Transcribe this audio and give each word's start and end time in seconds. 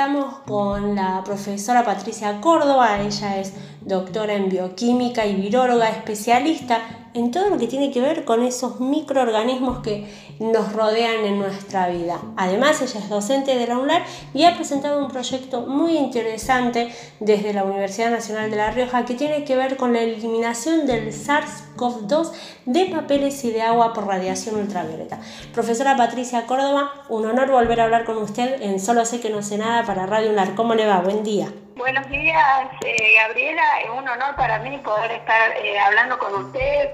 estamos 0.00 0.36
con 0.46 0.94
la 0.94 1.22
profesora 1.26 1.84
Patricia 1.84 2.40
Córdoba, 2.40 3.02
ella 3.02 3.38
es 3.38 3.52
doctora 3.82 4.32
en 4.32 4.48
bioquímica 4.48 5.26
y 5.26 5.34
viróloga, 5.34 5.90
especialista 5.90 6.80
en 7.12 7.30
todo 7.30 7.50
lo 7.50 7.58
que 7.58 7.66
tiene 7.66 7.90
que 7.90 8.00
ver 8.00 8.24
con 8.24 8.42
esos 8.42 8.80
microorganismos 8.80 9.80
que 9.80 10.08
nos 10.40 10.72
rodean 10.72 11.24
en 11.26 11.38
nuestra 11.38 11.88
vida. 11.88 12.18
Además, 12.36 12.80
ella 12.80 12.98
es 12.98 13.08
docente 13.10 13.56
de 13.56 13.66
la 13.66 13.78
UNLAR 13.78 14.02
y 14.32 14.44
ha 14.44 14.56
presentado 14.56 14.98
un 14.98 15.10
proyecto 15.10 15.60
muy 15.60 15.96
interesante 15.98 16.92
desde 17.20 17.52
la 17.52 17.62
Universidad 17.62 18.10
Nacional 18.10 18.50
de 18.50 18.56
La 18.56 18.70
Rioja 18.70 19.04
que 19.04 19.14
tiene 19.14 19.44
que 19.44 19.54
ver 19.54 19.76
con 19.76 19.92
la 19.92 20.00
eliminación 20.00 20.86
del 20.86 21.12
SARS-CoV-2 21.12 22.32
de 22.64 22.86
papeles 22.86 23.44
y 23.44 23.50
de 23.50 23.60
agua 23.60 23.92
por 23.92 24.06
radiación 24.06 24.56
ultravioleta. 24.56 25.20
Profesora 25.52 25.96
Patricia 25.96 26.46
Córdoba, 26.46 27.04
un 27.10 27.26
honor 27.26 27.50
volver 27.50 27.80
a 27.80 27.84
hablar 27.84 28.04
con 28.04 28.16
usted 28.16 28.62
en 28.62 28.80
Solo 28.80 29.04
sé 29.04 29.20
que 29.20 29.28
no 29.28 29.42
sé 29.42 29.58
nada 29.58 29.84
para 29.84 30.06
Radio 30.06 30.30
UNLAR. 30.30 30.54
¿Cómo 30.54 30.74
le 30.74 30.86
va? 30.86 31.00
Buen 31.00 31.22
día. 31.22 31.52
Buenos 31.80 32.10
días, 32.10 32.68
eh, 32.84 33.14
Gabriela. 33.22 33.80
Es 33.82 33.88
un 33.88 34.06
honor 34.06 34.36
para 34.36 34.58
mí 34.58 34.76
poder 34.84 35.12
estar 35.12 35.56
eh, 35.56 35.78
hablando 35.78 36.18
con 36.18 36.34
usted, 36.44 36.90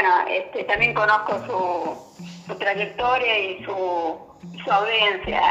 bueno, 0.00 0.14
este, 0.30 0.64
también 0.64 0.94
conozco 0.94 1.38
su, 2.46 2.54
trayectoria 2.54 3.38
y 3.38 3.64
su, 3.64 3.72
audiencia. 4.70 5.42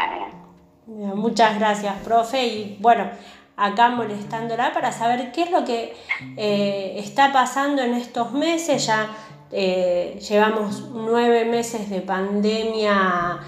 Muchas 0.87 1.59
gracias, 1.59 1.95
profe. 2.03 2.45
Y 2.47 2.77
bueno, 2.79 3.11
acá 3.55 3.89
molestándola 3.89 4.73
para 4.73 4.91
saber 4.91 5.31
qué 5.31 5.43
es 5.43 5.51
lo 5.51 5.65
que 5.65 5.93
eh, 6.35 6.95
está 6.97 7.31
pasando 7.31 7.83
en 7.83 7.93
estos 7.93 8.31
meses. 8.31 8.87
Ya 8.87 9.11
llevamos 9.51 10.89
nueve 10.93 11.45
meses 11.45 11.89
de 11.91 12.01
pandemia 12.01 13.41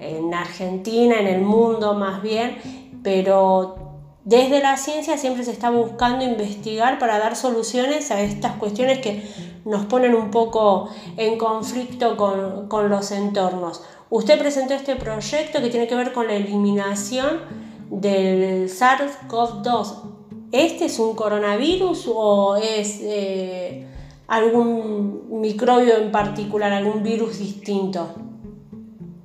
en 0.00 0.34
Argentina, 0.34 1.20
en 1.20 1.28
el 1.28 1.40
mundo 1.40 1.94
más 1.94 2.20
bien, 2.20 2.58
pero 3.04 3.88
desde 4.24 4.60
la 4.60 4.76
ciencia 4.76 5.16
siempre 5.16 5.44
se 5.44 5.52
está 5.52 5.70
buscando 5.70 6.24
investigar 6.24 6.98
para 6.98 7.18
dar 7.18 7.34
soluciones 7.34 8.10
a 8.10 8.20
estas 8.20 8.56
cuestiones 8.56 8.98
que 8.98 9.22
nos 9.68 9.84
ponen 9.84 10.14
un 10.14 10.30
poco 10.30 10.90
en 11.18 11.36
conflicto 11.36 12.16
con, 12.16 12.88
los 12.88 13.10
entornos. 13.12 13.84
Usted 14.08 14.38
presentó 14.38 14.72
este 14.72 14.96
proyecto 14.96 15.60
que 15.60 15.68
tiene 15.68 15.86
que 15.86 15.94
ver 15.94 16.14
con 16.14 16.26
la 16.26 16.34
eliminación 16.34 17.42
del 17.90 18.70
SARS-CoV-2. 18.70 20.48
¿Este 20.52 20.86
es 20.86 20.98
un 20.98 21.14
coronavirus 21.14 22.10
o 22.10 22.56
es 22.56 23.00
eh, 23.02 23.86
algún 24.26 25.40
microbio 25.42 25.98
en 25.98 26.10
particular, 26.10 26.72
algún 26.72 27.02
virus 27.02 27.38
distinto? 27.38 28.14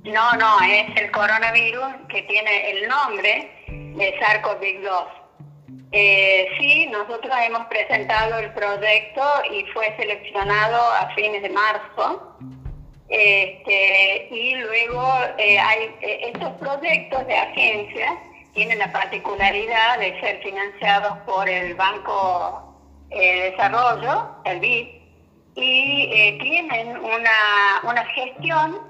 No, 0.04 0.32
no, 0.34 0.60
es 0.60 1.00
el 1.00 1.10
coronavirus 1.10 1.86
que 2.10 2.22
tiene 2.24 2.70
el 2.70 2.86
nombre 2.86 3.50
de 3.96 4.20
SARS-CoV-2. 4.20 5.23
Eh, 5.96 6.48
sí, 6.58 6.86
nosotros 6.86 7.32
hemos 7.46 7.66
presentado 7.66 8.40
el 8.40 8.52
proyecto 8.52 9.22
y 9.52 9.64
fue 9.66 9.94
seleccionado 9.96 10.82
a 10.92 11.14
fines 11.14 11.40
de 11.40 11.50
marzo. 11.50 12.36
Este, 13.08 14.26
y 14.32 14.56
luego 14.56 15.06
eh, 15.38 15.56
eh, 16.00 16.32
estos 16.34 16.50
proyectos 16.54 17.24
de 17.28 17.36
agencia 17.36 18.18
tienen 18.54 18.80
la 18.80 18.90
particularidad 18.90 20.00
de 20.00 20.20
ser 20.20 20.42
financiados 20.42 21.16
por 21.26 21.48
el 21.48 21.74
Banco 21.74 22.74
de 23.10 23.52
Desarrollo, 23.52 24.34
el 24.44 24.58
BID, 24.58 24.88
y 25.54 26.38
tienen 26.40 26.98
una, 26.98 27.82
una 27.84 28.04
gestión 28.06 28.80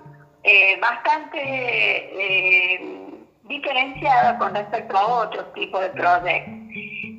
bastante 0.80 2.80
diferenciada 3.42 4.38
con 4.38 4.54
respecto 4.54 4.96
a 4.96 5.24
otros 5.24 5.52
tipos 5.52 5.82
de 5.82 5.90
proyectos. 5.90 6.63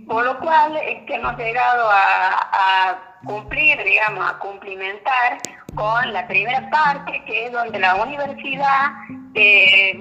Por 0.08 0.26
lo 0.26 0.40
cual 0.40 0.78
hemos 0.84 1.38
llegado 1.38 1.90
a, 1.90 3.00
cumplir, 3.26 3.84
digamos, 3.84 4.30
a 4.30 4.38
cumplimentar 4.38 5.40
con 5.74 6.14
la 6.14 6.28
primera 6.28 6.70
parte, 6.70 7.24
que 7.26 7.46
es 7.46 7.52
donde 7.52 7.80
la 7.80 7.96
universidad 7.96 8.92
eh, 9.34 9.98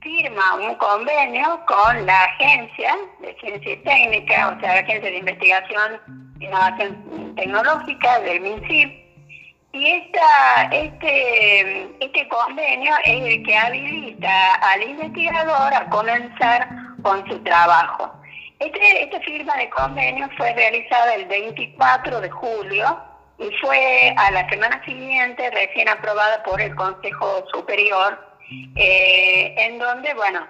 firma 0.00 0.54
un 0.54 0.74
convenio 0.76 1.60
con 1.66 2.06
la 2.06 2.24
agencia 2.24 2.96
de 3.20 3.36
ciencia 3.38 3.72
y 3.72 3.76
técnica, 3.78 4.54
o 4.56 4.60
sea, 4.60 4.74
la 4.74 4.80
agencia 4.80 5.10
de 5.10 5.18
investigación 5.18 6.00
e 6.40 6.44
innovación 6.44 7.34
tecnológica 7.36 8.20
del 8.20 8.40
MINCIP, 8.40 9.04
y 9.74 9.86
esta, 9.86 10.68
este, 10.70 11.82
este 11.98 12.28
convenio 12.28 12.92
es 13.04 13.22
el 13.24 13.42
que 13.42 13.56
habilita 13.56 14.54
al 14.54 14.82
investigador 14.84 15.74
a 15.74 15.90
comenzar 15.90 16.68
con 17.02 17.28
su 17.28 17.38
trabajo. 17.40 18.23
Este, 18.64 19.02
esta 19.02 19.20
firma 19.20 19.54
de 19.56 19.68
convenio 19.68 20.26
fue 20.38 20.54
realizada 20.54 21.14
el 21.16 21.26
24 21.26 22.20
de 22.22 22.30
julio 22.30 22.98
y 23.38 23.50
fue 23.60 24.14
a 24.16 24.30
la 24.30 24.48
semana 24.48 24.82
siguiente 24.86 25.50
recién 25.50 25.86
aprobada 25.86 26.42
por 26.44 26.58
el 26.62 26.74
Consejo 26.74 27.44
Superior, 27.52 28.18
eh, 28.76 29.54
en 29.58 29.78
donde, 29.78 30.14
bueno, 30.14 30.46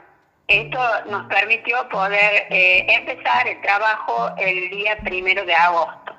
esto 0.46 0.78
nos 1.06 1.26
permitió 1.26 1.88
poder 1.88 2.46
eh, 2.50 2.86
empezar 2.88 3.48
el 3.48 3.60
trabajo 3.62 4.30
el 4.38 4.70
día 4.70 4.96
primero 5.02 5.44
de 5.44 5.54
agosto. 5.54 6.14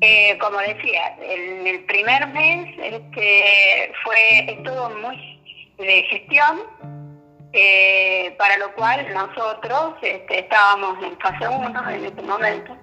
Eh, 0.00 0.36
como 0.40 0.58
decía, 0.58 1.16
en 1.20 1.64
el 1.64 1.84
primer 1.84 2.26
mes 2.28 2.74
este, 2.76 3.92
fue 4.02 4.58
todo 4.64 4.90
muy 4.98 5.38
de 5.78 6.02
gestión, 6.10 6.60
eh, 7.52 8.34
para 8.38 8.56
lo 8.58 8.74
cual 8.74 9.06
nosotros 9.12 9.94
este, 10.02 10.40
estábamos 10.40 11.02
en 11.02 11.18
fase 11.18 11.48
1 11.48 11.90
en 11.90 12.04
este 12.04 12.22
momento. 12.22 12.76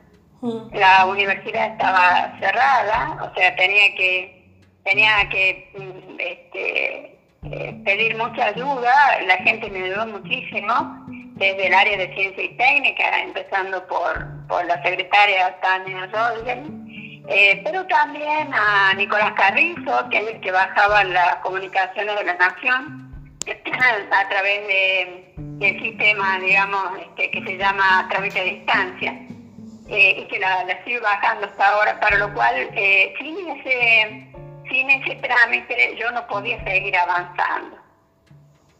La 0.73 1.05
universidad 1.05 1.71
estaba 1.71 2.37
cerrada, 2.39 3.17
o 3.23 3.33
sea, 3.35 3.55
tenía 3.55 3.95
que, 3.95 4.61
tenía 4.83 5.27
que 5.29 5.71
este, 6.19 7.17
eh, 7.43 7.81
pedir 7.83 8.15
mucha 8.17 8.45
ayuda, 8.45 8.93
la 9.27 9.37
gente 9.37 9.69
me 9.71 9.83
ayudó 9.83 10.05
muchísimo, 10.07 10.73
desde 11.35 11.67
el 11.67 11.73
área 11.73 11.97
de 11.97 12.13
ciencia 12.13 12.43
y 12.43 12.57
técnica, 12.57 13.21
empezando 13.21 13.85
por, 13.87 14.47
por 14.47 14.63
la 14.65 14.81
secretaria 14.83 15.59
Tania 15.61 16.07
Rodríguez 16.07 16.85
eh, 17.27 17.61
pero 17.63 17.85
también 17.87 18.53
a 18.53 18.93
Nicolás 18.93 19.33
Carrizo, 19.35 20.07
que 20.11 20.17
es 20.17 20.27
el 20.35 20.41
que 20.41 20.51
bajaba 20.51 21.03
las 21.05 21.37
comunicaciones 21.37 22.15
de 22.19 22.23
la 22.23 22.33
Nación 22.35 23.04
a 23.47 24.29
través 24.29 24.67
de, 24.67 25.33
del 25.37 25.81
sistema, 25.81 26.39
digamos, 26.39 26.99
este, 26.99 27.31
que 27.31 27.43
se 27.43 27.57
llama 27.57 28.07
trámite 28.09 28.39
a 28.39 28.43
distancia, 28.43 29.11
eh, 29.87 30.15
y 30.19 30.27
que 30.27 30.39
la, 30.39 30.65
sigue 30.83 30.99
bajando 30.99 31.45
hasta 31.45 31.69
ahora, 31.69 31.99
para 31.99 32.17
lo 32.17 32.33
cual, 32.33 32.55
eh, 32.75 33.13
sin, 33.19 33.49
ese, 33.49 34.27
sin 34.69 34.89
ese 34.89 35.15
trámite, 35.15 35.95
yo 35.97 36.11
no 36.11 36.25
podía 36.27 36.63
seguir 36.63 36.95
avanzando. 36.97 37.77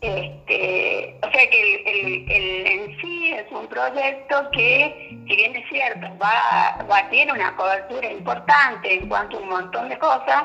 Este, 0.02 1.18
o 1.24 1.31
sea 1.31 1.50
que 1.50 1.84
el, 2.28 2.68
en 2.68 3.02
sí 3.02 3.31
es 3.34 3.52
un 3.52 3.68
proyecto 3.68 4.50
que, 4.52 5.18
si 5.28 5.36
bien 5.36 5.56
es 5.56 5.68
cierto, 5.70 6.08
va, 6.22 6.84
va 6.90 7.09
tiene 7.09 7.31
una 7.31 7.56
cobertura 7.56 8.12
importante 8.12 8.94
en 8.94 9.08
cuanto 9.08 9.38
a 9.38 9.42
un 9.42 9.50
montón 9.50 9.90
de 9.90 9.98
cosas, 9.98 10.44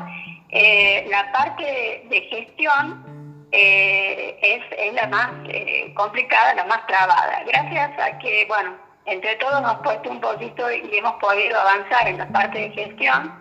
eh, 0.50 1.06
la 1.10 1.30
parte 1.32 2.06
de 2.08 2.20
gestión 2.30 3.19
eh, 3.52 4.38
es, 4.42 4.78
es, 4.78 4.94
la 4.94 5.06
más 5.08 5.30
eh, 5.48 5.92
complicada, 5.94 6.54
la 6.54 6.64
más 6.66 6.86
trabada. 6.86 7.42
Gracias 7.46 7.98
a 7.98 8.18
que, 8.18 8.44
bueno, 8.46 8.76
entre 9.06 9.36
todos 9.36 9.58
hemos 9.58 9.76
puesto 9.78 10.10
un 10.10 10.20
poquito 10.20 10.70
y 10.70 10.96
hemos 10.96 11.14
podido 11.14 11.58
avanzar 11.60 12.08
en 12.08 12.18
la 12.18 12.28
parte 12.28 12.58
de 12.58 12.70
gestión. 12.70 13.40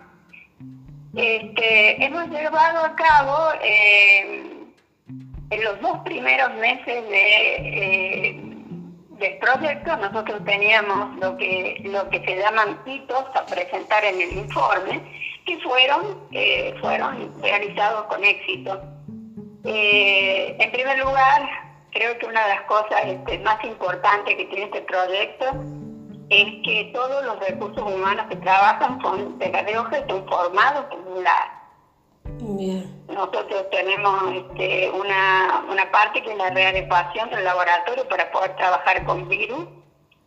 Este, 1.14 2.04
hemos 2.04 2.28
llevado 2.28 2.84
a 2.84 2.94
cabo 2.94 3.52
en 5.50 5.64
los 5.64 5.80
dos 5.80 5.98
primeros 6.04 6.54
meses 6.54 7.08
de, 7.08 7.54
eh, 7.56 8.40
del 9.20 9.38
proyecto 9.38 9.96
nosotros 9.96 10.42
teníamos 10.44 11.16
lo 11.18 11.36
que, 11.36 11.80
lo 11.84 12.08
que 12.08 12.24
se 12.24 12.36
llaman 12.36 12.80
hitos 12.86 13.24
a 13.34 13.44
presentar 13.46 14.04
en 14.04 14.20
el 14.20 14.32
informe, 14.38 15.02
que 15.44 15.58
fueron, 15.58 16.18
eh, 16.32 16.74
fueron 16.80 17.30
realizados 17.42 18.04
con 18.04 18.24
éxito. 18.24 18.80
Eh, 19.64 20.56
en 20.58 20.72
primer 20.72 20.98
lugar, 20.98 21.48
creo 21.92 22.18
que 22.18 22.26
una 22.26 22.42
de 22.42 22.54
las 22.54 22.62
cosas 22.62 23.00
este, 23.04 23.38
más 23.40 23.62
importantes 23.64 24.36
que 24.36 24.46
tiene 24.46 24.64
este 24.64 24.82
proyecto 24.82 25.46
es 26.30 26.46
que 26.64 26.90
todos 26.94 27.24
los 27.24 27.40
recursos 27.40 27.82
humanos 27.82 28.26
que 28.28 28.36
trabajan 28.36 29.00
son 29.02 29.38
de 29.38 29.50
la 29.50 29.62
Rioja 29.62 30.06
son 30.08 30.26
formados 30.28 30.86
en 30.92 31.24
la 31.24 31.60
nosotros 33.08 33.68
tenemos 33.70 34.22
este, 34.32 34.90
una, 34.90 35.64
una 35.70 35.90
parte 35.90 36.22
que 36.22 36.30
es 36.32 36.38
la 36.38 36.50
readecuación 36.50 37.30
del 37.30 37.44
laboratorio 37.44 38.08
para 38.08 38.30
poder 38.30 38.56
trabajar 38.56 39.04
con 39.04 39.28
virus 39.28 39.66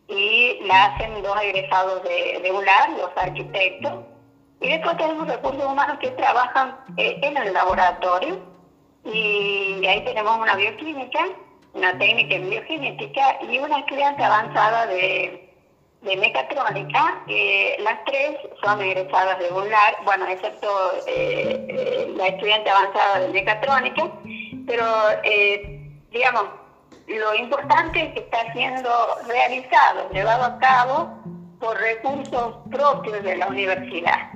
y 0.08 0.60
la 0.66 0.86
hacen 0.86 1.22
dos 1.22 1.36
egresados 1.42 2.02
de, 2.02 2.40
de 2.42 2.52
ULAR, 2.52 2.90
los 2.90 3.10
arquitectos. 3.16 4.04
Y 4.60 4.68
después 4.68 4.96
tenemos 4.96 5.26
recursos 5.26 5.64
humanos 5.64 5.98
que 5.98 6.10
trabajan 6.10 6.76
eh, 6.96 7.18
en 7.22 7.36
el 7.36 7.52
laboratorio 7.52 8.53
y 9.04 9.86
ahí 9.86 10.04
tenemos 10.04 10.38
una 10.38 10.56
bioquímica 10.56 11.26
una 11.74 11.98
técnica 11.98 12.36
en 12.36 12.50
biogenética, 12.50 13.38
y 13.42 13.58
una 13.58 13.80
estudiante 13.80 14.22
avanzada 14.22 14.86
de, 14.86 15.52
de 16.02 16.16
mecatrónica. 16.16 17.22
las 17.80 18.04
tres 18.06 18.36
son 18.62 18.80
egresadas 18.80 19.38
de 19.40 19.52
UNLAR, 19.52 19.96
bueno, 20.04 20.26
excepto 20.28 20.68
eh, 21.06 21.66
eh, 21.68 22.14
la 22.16 22.28
estudiante 22.28 22.70
avanzada 22.70 23.20
de 23.20 23.28
mecatrónica, 23.28 24.10
pero 24.66 24.86
digamos, 26.10 26.44
lo 27.08 27.34
importante 27.34 28.02
es 28.02 28.14
que 28.14 28.20
está 28.20 28.52
siendo 28.52 28.90
realizado, 29.26 30.08
llevado 30.10 30.44
a 30.44 30.58
cabo 30.58 31.10
por 31.58 31.76
recursos 31.76 32.54
propios 32.70 33.22
de 33.22 33.36
la 33.36 33.48
universidad. 33.48 34.33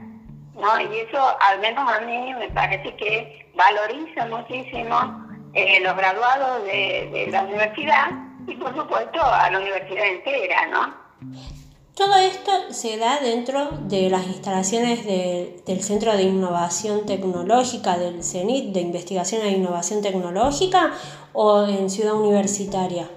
¿No? 0.58 0.80
Y 0.80 0.98
eso, 0.98 1.36
al 1.40 1.60
menos 1.60 1.90
a 1.90 2.00
mí, 2.00 2.34
me 2.34 2.48
parece 2.50 2.94
que 2.96 3.50
valoriza 3.54 4.26
muchísimo 4.26 5.26
eh, 5.54 5.80
los 5.80 5.96
graduados 5.96 6.64
de, 6.64 7.28
la 7.30 7.42
universidad 7.42 8.10
y, 8.46 8.54
por 8.54 8.74
supuesto, 8.74 9.20
a 9.22 9.50
la 9.50 9.58
universidad 9.58 10.06
entera, 10.06 10.66
¿no? 10.66 11.08
Todo 11.94 12.16
esto 12.16 12.52
se 12.70 12.96
da 12.96 13.18
dentro 13.18 13.70
de 13.72 14.08
las 14.08 14.24
instalaciones 14.28 15.04
del 15.04 15.82
Centro 15.82 16.16
de 16.16 16.22
Innovación 16.22 17.06
Tecnológica 17.06 17.98
del 17.98 18.22
CENIT, 18.22 18.72
de 18.72 18.80
Investigación 18.80 19.42
e 19.42 19.50
Innovación 19.50 20.00
Tecnológica, 20.00 20.92
o 21.32 21.66
en 21.66 21.90
Ciudad 21.90 22.14
Universitaria. 22.14 23.08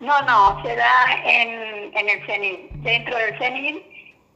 No, 0.00 0.20
no, 0.22 0.62
se 0.62 0.74
da 0.74 0.92
en, 1.24 1.94
en 1.94 2.08
el 2.08 2.26
CENIT. 2.26 2.70
Dentro 2.82 3.16
del 3.18 3.38
CENIT 3.38 3.91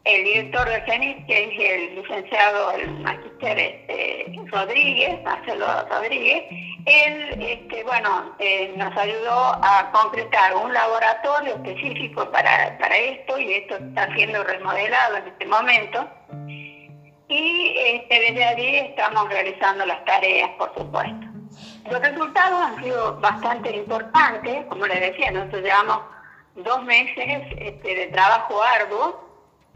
el 0.06 0.24
director 0.24 0.68
del 0.68 0.84
CENIT, 0.84 1.26
que 1.26 1.44
es 1.44 1.70
el 1.70 1.96
licenciado, 1.96 2.70
el 2.72 2.90
magíster 3.00 3.58
este, 3.58 4.40
Rodríguez, 4.52 5.20
Marcelo 5.24 5.66
Rodríguez, 5.90 6.44
él, 6.86 7.42
este, 7.42 7.82
bueno, 7.82 8.36
eh, 8.38 8.72
nos 8.76 8.96
ayudó 8.96 9.58
a 9.60 9.90
concretar 9.92 10.54
un 10.54 10.72
laboratorio 10.72 11.56
específico 11.56 12.30
para, 12.30 12.78
para 12.78 12.96
esto 12.96 13.36
y 13.40 13.54
esto 13.54 13.76
está 13.76 14.14
siendo 14.14 14.44
remodelado 14.44 15.16
en 15.16 15.26
este 15.26 15.46
momento. 15.46 16.08
Y 17.28 17.74
este, 17.76 18.20
desde 18.20 18.44
allí 18.44 18.76
estamos 18.76 19.28
realizando 19.28 19.84
las 19.84 20.04
tareas, 20.04 20.50
por 20.50 20.72
supuesto. 20.74 21.26
Los 21.90 22.00
resultados 22.00 22.60
han 22.60 22.82
sido 22.84 23.20
bastante 23.20 23.74
importantes, 23.74 24.64
como 24.66 24.86
les 24.86 25.00
decía, 25.00 25.32
nosotros 25.32 25.62
llevamos 25.62 25.98
dos 26.54 26.84
meses 26.84 27.56
de 27.82 28.08
trabajo 28.12 28.62
arduo 28.62 29.25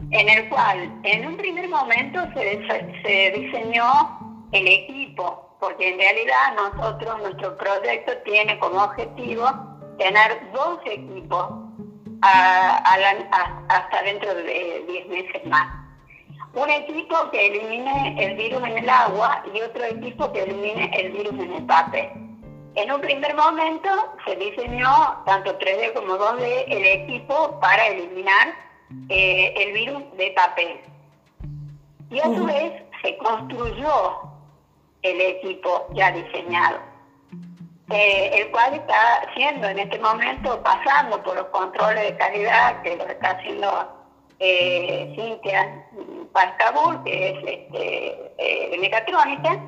en 0.09 0.29
el 0.29 0.49
cual 0.49 0.99
en 1.03 1.27
un 1.27 1.37
primer 1.37 1.69
momento 1.69 2.21
se, 2.33 2.67
se 3.03 3.31
diseñó 3.31 3.85
el 4.51 4.67
equipo, 4.67 5.55
porque 5.59 5.93
en 5.93 5.99
realidad 5.99 6.55
nosotros, 6.55 7.21
nuestro 7.21 7.57
proyecto 7.57 8.17
tiene 8.25 8.57
como 8.59 8.83
objetivo 8.83 9.47
tener 9.97 10.51
dos 10.51 10.79
equipos 10.85 11.61
hasta 12.21 14.03
dentro 14.03 14.33
de 14.35 14.83
10 14.87 15.07
meses 15.07 15.45
más. 15.45 15.67
Un 16.53 16.69
equipo 16.69 17.31
que 17.31 17.47
elimine 17.47 18.15
el 18.19 18.35
virus 18.35 18.61
en 18.63 18.77
el 18.79 18.89
agua 18.89 19.43
y 19.53 19.61
otro 19.61 19.83
equipo 19.85 20.31
que 20.33 20.43
elimine 20.43 20.91
el 20.93 21.11
virus 21.13 21.33
en 21.33 21.53
el 21.53 21.65
papel. 21.65 22.09
En 22.75 22.91
un 22.91 23.01
primer 23.01 23.35
momento 23.35 23.89
se 24.25 24.35
diseñó 24.35 25.23
tanto 25.25 25.57
3D 25.59 25.93
como 25.93 26.17
2D 26.17 26.65
el 26.67 26.85
equipo 26.85 27.59
para 27.59 27.87
eliminar 27.87 28.53
eh, 29.09 29.53
el 29.57 29.73
virus 29.73 30.03
de 30.17 30.31
papel. 30.31 30.79
Y 32.09 32.19
a 32.19 32.25
su 32.25 32.45
vez 32.45 32.83
se 33.01 33.17
construyó 33.17 34.31
el 35.01 35.21
equipo 35.21 35.87
ya 35.93 36.11
diseñado, 36.11 36.79
eh, 37.89 38.31
el 38.33 38.51
cual 38.51 38.73
está 38.75 39.25
siendo 39.35 39.67
en 39.67 39.79
este 39.79 39.99
momento 39.99 40.61
pasando 40.63 41.21
por 41.23 41.35
los 41.35 41.45
controles 41.47 42.03
de 42.03 42.17
calidad 42.17 42.81
que 42.83 42.95
lo 42.95 43.07
está 43.07 43.31
haciendo 43.31 43.97
eh, 44.39 45.13
Cintia 45.15 45.85
Pascabur, 46.31 47.03
que 47.03 47.29
es 47.29 47.37
este, 47.37 48.33
eh, 48.37 48.77
mecatrónica. 48.79 49.59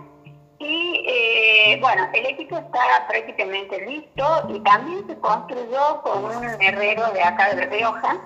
Y 0.60 1.78
bueno, 1.82 2.08
el 2.14 2.26
equipo 2.26 2.56
está 2.56 3.06
prácticamente 3.10 3.86
listo 3.86 4.48
y 4.48 4.62
también 4.62 5.06
se 5.08 5.18
construyó 5.20 6.02
con 6.04 6.24
un 6.24 6.62
herrero 6.62 7.12
de 7.12 7.22
acá 7.22 7.54
de 7.54 7.66
Rioja, 7.66 8.18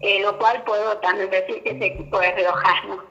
eh, 0.00 0.20
lo 0.20 0.38
cual 0.38 0.62
puedo 0.64 0.96
también 0.98 1.30
decir 1.30 1.62
que 1.62 1.70
ese 1.70 1.86
equipo 1.86 2.20
es 2.22 2.34
riojano. 2.34 3.04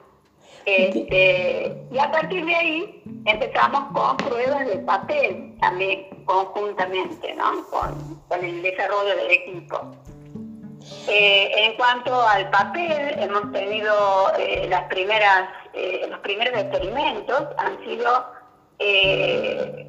Este, 0.66 1.86
y 1.90 1.98
a 1.98 2.10
partir 2.10 2.44
de 2.44 2.54
ahí 2.54 3.02
empezamos 3.24 3.92
con 3.92 4.16
pruebas 4.18 4.66
de 4.66 4.78
papel 4.78 5.56
también 5.60 6.24
conjuntamente, 6.24 7.34
¿no? 7.34 7.64
con, 7.70 8.42
el 8.42 8.62
desarrollo 8.62 9.16
del 9.16 9.30
equipo. 9.30 9.92
Eh, 11.08 11.50
en 11.64 11.76
cuanto 11.76 12.20
al 12.22 12.50
papel, 12.50 13.18
hemos 13.18 13.52
tenido 13.52 14.32
eh, 14.38 14.66
las 14.68 14.84
primeras, 14.84 15.48
los 16.08 16.18
primeros 16.20 16.58
experimentos, 16.58 17.48
han 17.58 17.78
sido 17.84 18.40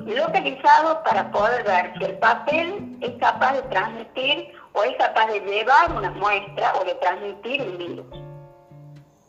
localizados 0.05 0.97
para 1.05 1.31
poder 1.31 1.63
ver 1.63 1.93
si 1.97 2.05
el 2.05 2.17
papel 2.19 2.97
es 3.01 3.11
capaz 3.19 3.53
de 3.53 3.61
transmitir 3.63 4.53
o 4.73 4.83
es 4.83 4.95
capaz 4.97 5.27
de 5.27 5.39
llevar 5.41 5.91
una 5.91 6.11
muestra 6.11 6.73
o 6.79 6.85
de 6.85 6.95
transmitir 6.95 7.61
un 7.61 7.77
virus. 7.77 8.05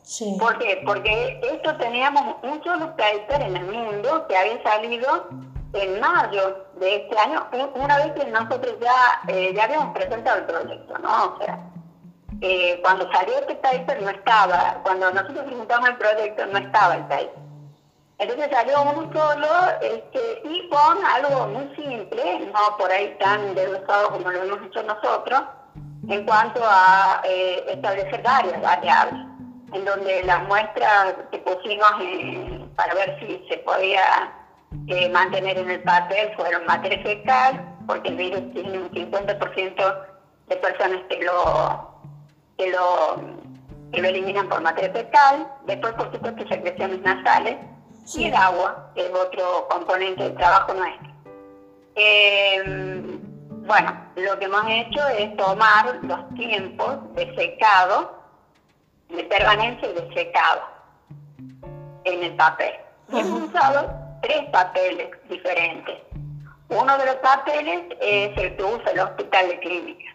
Sí. 0.03 0.37
¿Por 0.39 0.59
qué? 0.59 0.83
Porque 0.85 1.41
esto 1.43 1.77
teníamos 1.77 2.37
un 2.43 2.63
solo 2.63 2.95
paper 2.97 3.43
en 3.43 3.57
el 3.57 3.67
mundo 3.67 4.27
que 4.29 4.37
había 4.37 4.63
salido 4.63 5.29
en 5.75 6.01
mayo 6.01 6.67
de 6.77 6.97
este 6.97 7.19
año, 7.19 7.47
una 7.75 7.97
vez 7.97 8.13
que 8.13 8.27
nosotros 8.27 8.77
ya, 8.81 9.23
eh, 9.29 9.53
ya 9.55 9.65
habíamos 9.65 9.95
presentado 9.95 10.39
el 10.39 10.45
proyecto, 10.45 10.99
¿no? 10.99 11.35
O 11.35 11.39
sea, 11.39 11.59
eh, 12.43 12.79
cuando 12.83 13.11
salió 13.11 13.39
este 13.39 13.55
paper 13.55 14.03
no 14.03 14.11
estaba, 14.11 14.81
cuando 14.83 15.11
nosotros 15.13 15.45
presentamos 15.45 15.89
el 15.89 15.97
proyecto 15.97 16.47
no 16.47 16.59
estaba 16.59 16.97
el 16.97 17.05
paper. 17.05 17.43
Entonces 18.23 18.51
salió 18.53 18.83
uno 18.83 19.11
solo 19.13 19.49
este, 19.81 20.43
y 20.45 20.69
con 20.69 21.05
algo 21.05 21.49
muy 21.49 21.75
simple, 21.75 22.39
no 22.53 22.77
por 22.79 22.89
ahí 22.89 23.17
tan 23.19 23.53
desglosado 23.57 24.11
como 24.11 24.31
lo 24.31 24.45
hemos 24.45 24.63
hecho 24.65 24.81
nosotros, 24.85 25.43
en 26.09 26.25
cuanto 26.25 26.61
a 26.65 27.21
eh, 27.25 27.65
establecer 27.69 28.23
varias 28.23 28.63
variables, 28.63 29.27
en 29.73 29.85
donde 29.85 30.23
las 30.23 30.47
muestras 30.47 31.15
que 31.33 31.39
pusimos 31.39 31.91
para 32.77 32.95
ver 32.95 33.19
si 33.19 33.45
se 33.51 33.59
podía 33.59 34.33
eh, 34.87 35.09
mantener 35.09 35.59
en 35.59 35.71
el 35.73 35.83
papel 35.83 36.33
fueron 36.37 36.65
materia 36.67 37.03
fecal, 37.03 37.75
porque 37.89 38.09
el 38.11 38.17
virus 38.19 38.53
tiene 38.53 38.79
un 38.79 38.91
50% 38.93 40.07
de 40.47 40.57
personas 40.59 41.01
que 41.09 41.25
lo, 41.25 42.01
que 42.57 42.71
lo, 42.71 43.17
que 43.91 44.01
lo 44.01 44.09
eliminan 44.09 44.49
por 44.49 44.63
materia 44.63 44.93
fecal, 44.93 45.49
después 45.67 45.93
por 45.95 46.13
supuesto 46.13 46.47
secreciones 46.47 47.01
nasales, 47.01 47.57
y 48.15 48.25
el 48.25 48.35
agua, 48.35 48.91
que 48.95 49.07
es 49.07 49.13
otro 49.13 49.69
componente 49.71 50.23
del 50.25 50.35
trabajo 50.35 50.75
nuestro. 50.75 51.09
Em, 51.95 53.21
bueno, 53.67 54.07
lo 54.17 54.39
que 54.39 54.45
hemos 54.47 54.65
hecho 54.69 55.07
es 55.09 55.37
tomar 55.37 55.99
los 56.03 56.29
tiempos 56.35 57.15
de 57.15 57.35
secado, 57.35 58.19
de 59.09 59.25
permanencia 59.25 59.89
y 59.89 59.93
de 59.93 60.15
secado 60.15 60.63
en 62.05 62.23
el 62.25 62.37
papel. 62.37 62.73
Y 63.13 63.21
hemos 63.21 63.43
usado 63.43 63.93
tres 64.23 64.49
papeles 64.51 65.11
diferentes. 65.29 65.99
Uno 66.69 66.97
de 66.99 67.07
los 67.07 67.17
papeles 67.17 67.85
es 68.01 68.37
el 68.39 68.57
que 68.57 68.65
usa 68.65 68.91
el 68.93 69.01
hospital 69.01 69.49
de 69.49 69.59
clínica, 69.61 70.11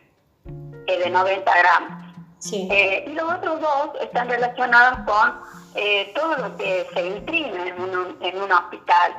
es 0.88 1.00
de 1.03 1.10
90 1.10 1.58
gramos. 1.58 2.08
Eh, 2.51 3.06
y 3.08 3.13
los 3.13 3.34
otros 3.34 3.62
dos 3.62 3.89
están 4.01 4.29
relacionados 4.29 5.00
con 5.06 5.56
eh, 5.75 6.12
todo 6.15 6.36
lo 6.38 6.57
que 6.57 6.88
se 6.93 7.07
imprime 7.07 7.69
en 7.69 7.81
un, 7.81 8.17
en 8.21 8.41
un 8.41 8.51
hospital, 8.51 9.13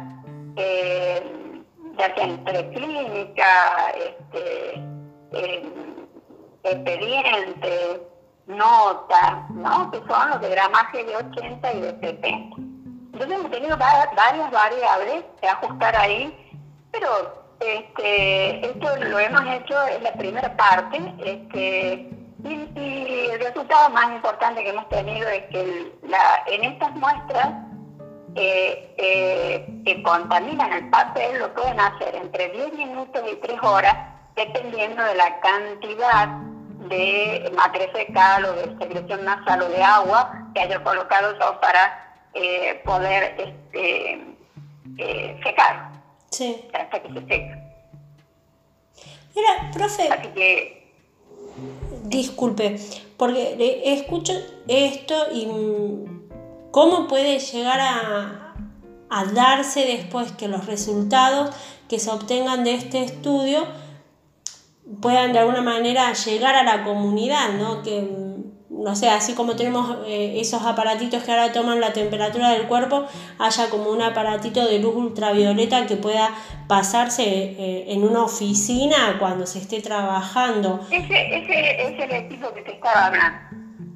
eh, 0.56 1.62
ya 1.98 2.14
sea 2.14 2.24
entre 2.24 2.70
clínica, 2.70 3.92
este, 3.96 4.82
expediente, 6.64 8.02
notas, 8.46 9.50
¿no? 9.50 9.90
que 9.90 9.98
son 10.08 10.30
los 10.30 10.40
de 10.40 10.48
gramaje 10.50 11.04
de 11.04 11.16
80 11.16 11.72
y 11.72 11.80
de 11.80 11.90
70. 12.00 12.56
Entonces 13.12 13.38
hemos 13.38 13.50
tenido 13.50 13.76
varias 13.76 14.50
variables 14.50 15.24
que 15.40 15.48
ajustar 15.48 15.96
ahí, 15.96 16.60
pero 16.92 17.46
este, 17.60 18.66
esto 18.66 18.96
lo 18.96 19.18
hemos 19.18 19.42
hecho 19.46 19.74
en 19.88 20.04
la 20.04 20.12
primera 20.12 20.56
parte. 20.56 21.14
Este, 21.24 22.17
y, 22.44 23.28
el 23.30 23.40
resultado 23.40 23.90
más 23.90 24.10
importante 24.12 24.62
que 24.62 24.70
hemos 24.70 24.88
tenido 24.88 25.28
es 25.28 25.44
que 25.46 25.92
en 26.46 26.64
estas 26.64 26.94
muestras 26.96 27.48
eh, 28.34 28.94
eh, 28.96 29.82
que 29.84 30.02
contaminan 30.02 30.72
el 30.72 30.90
papel 30.90 31.40
lo 31.40 31.52
pueden 31.54 31.80
hacer 31.80 32.14
entre 32.14 32.50
10 32.50 32.74
minutos 32.74 33.22
y 33.30 33.36
3 33.36 33.58
horas, 33.62 33.96
dependiendo 34.36 35.02
de 35.02 35.14
la 35.16 35.40
cantidad 35.40 36.28
de 36.88 37.52
materia 37.56 37.90
fecal 37.92 38.44
o 38.44 38.52
de 38.52 38.78
secreción 38.78 39.24
nasal 39.24 39.62
o 39.62 39.68
de 39.68 39.82
agua 39.82 40.50
que 40.54 40.60
haya 40.60 40.82
colocado 40.82 41.36
yo 41.38 41.60
para 41.60 42.14
eh, 42.34 42.80
poder 42.84 43.34
este, 43.38 44.36
secar 45.42 45.90
hasta 46.74 47.02
que 47.02 47.08
se 47.08 47.26
seca. 47.26 47.58
Mira, 49.34 49.70
profe. 49.72 50.08
Así 50.08 50.28
que. 50.28 50.77
Disculpe, 52.18 52.80
porque 53.16 53.80
escucho 53.84 54.32
esto 54.66 55.14
y 55.32 55.46
mm, 55.46 56.70
cómo 56.72 57.06
puede 57.06 57.38
llegar 57.38 57.78
a, 57.80 58.44
darse 59.32 59.86
después 59.86 60.32
que 60.32 60.48
los 60.48 60.66
resultados 60.66 61.54
que 61.88 62.00
se 62.00 62.10
obtengan 62.10 62.64
de 62.64 62.74
este 62.74 63.04
estudio 63.04 63.68
puedan 65.00 65.32
de 65.32 65.38
alguna 65.38 65.62
manera 65.62 66.12
llegar 66.12 66.56
a 66.56 66.64
la 66.64 66.82
comunidad, 66.82 67.50
¿no? 67.52 67.82
Que, 67.84 68.00
no 68.78 68.94
sé, 68.94 69.08
así 69.08 69.34
como 69.34 69.56
tenemos 69.56 69.96
eh, 70.06 70.34
esos 70.36 70.62
aparatitos 70.62 71.24
que 71.24 71.32
ahora 71.32 71.52
toman 71.52 71.80
la 71.80 71.92
temperatura 71.92 72.50
del 72.50 72.66
cuerpo, 72.68 73.06
haya 73.38 73.70
como 73.70 73.90
un 73.90 74.02
aparatito 74.02 74.66
de 74.66 74.78
luz 74.78 74.94
ultravioleta 74.94 75.86
que 75.86 75.96
pueda 75.96 76.30
pasarse 76.68 77.24
eh, 77.24 77.84
en 77.88 78.04
una 78.04 78.24
oficina 78.24 79.16
cuando 79.18 79.46
se 79.46 79.58
esté 79.58 79.80
trabajando. 79.80 80.80
Ese, 80.90 81.38
ese 81.38 81.88
es 81.88 82.00
el 82.00 82.12
equipo 82.12 82.52
que 82.54 82.62
te 82.62 82.72
estaba 82.72 83.06
hablando. 83.06 83.38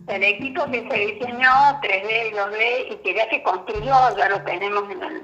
El 0.09 0.25
equipo 0.25 0.65
que 0.67 0.87
se 0.91 0.99
diseñó 0.99 1.51
3D 1.81 2.31
y 2.31 2.35
2D 2.35 2.93
y 2.93 2.97
que 3.05 3.15
ya 3.15 3.31
se 3.31 3.43
construyó, 3.45 4.17
ya 4.17 4.29
lo 4.31 4.43
tenemos 4.43 4.83
en 4.91 5.03
el, 5.03 5.23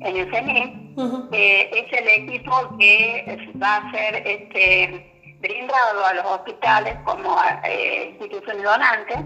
en 0.00 0.16
el 0.16 0.30
CENI, 0.30 0.94
eh, 1.32 1.70
es 1.72 1.98
el 1.98 2.08
equipo 2.08 2.76
que 2.78 3.50
va 3.60 3.76
a 3.76 3.90
ser 3.92 4.16
este, 4.26 5.09
brindado 5.40 6.04
a 6.04 6.14
los 6.14 6.24
hospitales 6.26 6.96
como 7.04 7.36
eh, 7.64 8.10
instituciones 8.10 8.62
donantes 8.62 9.18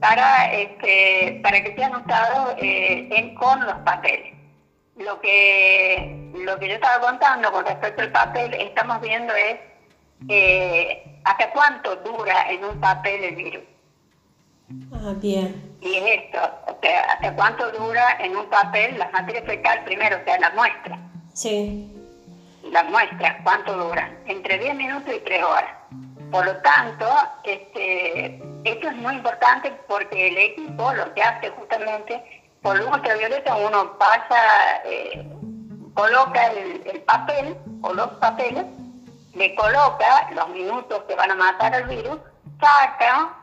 para, 0.00 0.52
este, 0.52 1.40
para 1.42 1.62
que 1.62 1.74
sean 1.74 1.94
usados 1.94 2.54
eh, 2.58 3.34
con 3.38 3.64
los 3.64 3.74
papeles. 3.84 4.34
Lo 4.96 5.20
que, 5.20 6.30
lo 6.34 6.58
que 6.58 6.68
yo 6.68 6.74
estaba 6.74 7.06
contando 7.06 7.50
con 7.52 7.64
respecto 7.64 8.02
al 8.02 8.12
papel, 8.12 8.54
estamos 8.54 9.00
viendo 9.00 9.32
es 9.34 9.56
hasta 11.24 11.50
cuánto 11.52 11.96
dura 11.96 12.50
en 12.50 12.64
un 12.64 12.80
papel 12.80 13.24
el 13.24 13.36
virus. 13.36 13.62
Ah, 14.92 15.14
bien. 15.16 15.76
Y 15.80 15.94
es 15.96 16.22
esto, 16.22 16.38
¿hasta 16.38 17.34
cuánto 17.34 17.70
dura 17.72 18.18
en 18.20 18.36
un 18.36 18.46
papel 18.48 18.98
la 18.98 19.08
materia 19.10 19.42
fecal 19.42 19.82
primero, 19.84 20.18
o 20.20 20.24
sea, 20.24 20.38
la 20.38 20.50
muestra? 20.50 20.98
Sí. 21.32 21.99
La 22.70 22.84
muestra, 22.84 23.40
¿cuánto 23.42 23.76
dura? 23.76 24.10
Entre 24.26 24.58
10 24.58 24.74
minutos 24.76 25.14
y 25.14 25.20
3 25.20 25.42
horas. 25.42 25.74
Por 26.30 26.46
lo 26.46 26.56
tanto, 26.58 27.06
este, 27.42 28.40
esto 28.64 28.88
es 28.88 28.96
muy 28.96 29.14
importante 29.14 29.72
porque 29.88 30.28
el 30.28 30.38
equipo 30.38 30.92
lo 30.92 31.12
que 31.14 31.22
hace 31.22 31.50
justamente, 31.50 32.44
por 32.62 32.78
luz 32.78 32.88
ultravioleta 32.92 33.56
uno 33.56 33.98
pasa, 33.98 34.36
eh, 34.84 35.26
coloca 35.94 36.46
el, 36.52 36.82
el 36.86 37.00
papel 37.02 37.56
o 37.82 37.92
los 37.92 38.08
papeles, 38.12 38.64
le 39.34 39.54
coloca 39.56 40.30
los 40.32 40.48
minutos 40.50 41.02
que 41.08 41.14
van 41.16 41.32
a 41.32 41.34
matar 41.34 41.74
al 41.74 41.84
virus, 41.84 42.18
saca 42.60 43.34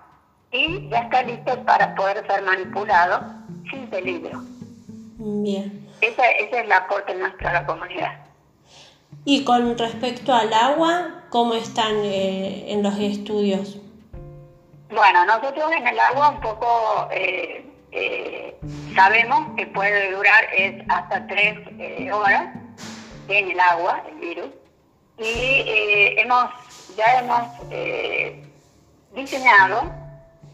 y 0.52 0.88
ya 0.90 1.00
está 1.00 1.24
listo 1.24 1.64
para 1.66 1.94
poder 1.96 2.26
ser 2.28 2.42
manipulado 2.44 3.22
sin 3.70 3.90
peligro. 3.90 4.40
Bien. 5.18 5.88
Ese, 6.02 6.22
es 6.40 6.54
el 6.54 6.72
aporte 6.72 7.14
nuestro 7.16 7.50
a 7.50 7.54
la 7.54 7.66
comunidad. 7.66 8.28
Y 9.30 9.44
con 9.44 9.78
respecto 9.78 10.34
al 10.34 10.54
agua, 10.54 11.26
¿cómo 11.30 11.54
están 11.54 11.98
eh, 12.06 12.72
en 12.72 12.82
los 12.82 12.98
estudios? 12.98 13.78
Bueno, 14.90 15.26
nosotros 15.26 15.70
en 15.78 15.86
el 15.86 16.00
agua 16.00 16.30
un 16.30 16.40
poco 16.40 17.10
eh, 17.12 17.70
eh, 17.92 18.58
sabemos 18.96 19.54
que 19.58 19.68
puede 19.68 20.14
durar 20.16 20.46
es 20.56 20.82
hasta 20.88 21.28
tres 21.28 21.60
horas 22.10 22.56
en 23.28 23.52
el 23.52 23.60
agua, 23.60 24.02
el 24.10 24.16
virus. 24.16 24.50
Y 25.18 26.16
hemos 26.22 26.46
ya 26.96 27.20
hemos 27.20 27.70
diseñado 29.14 29.92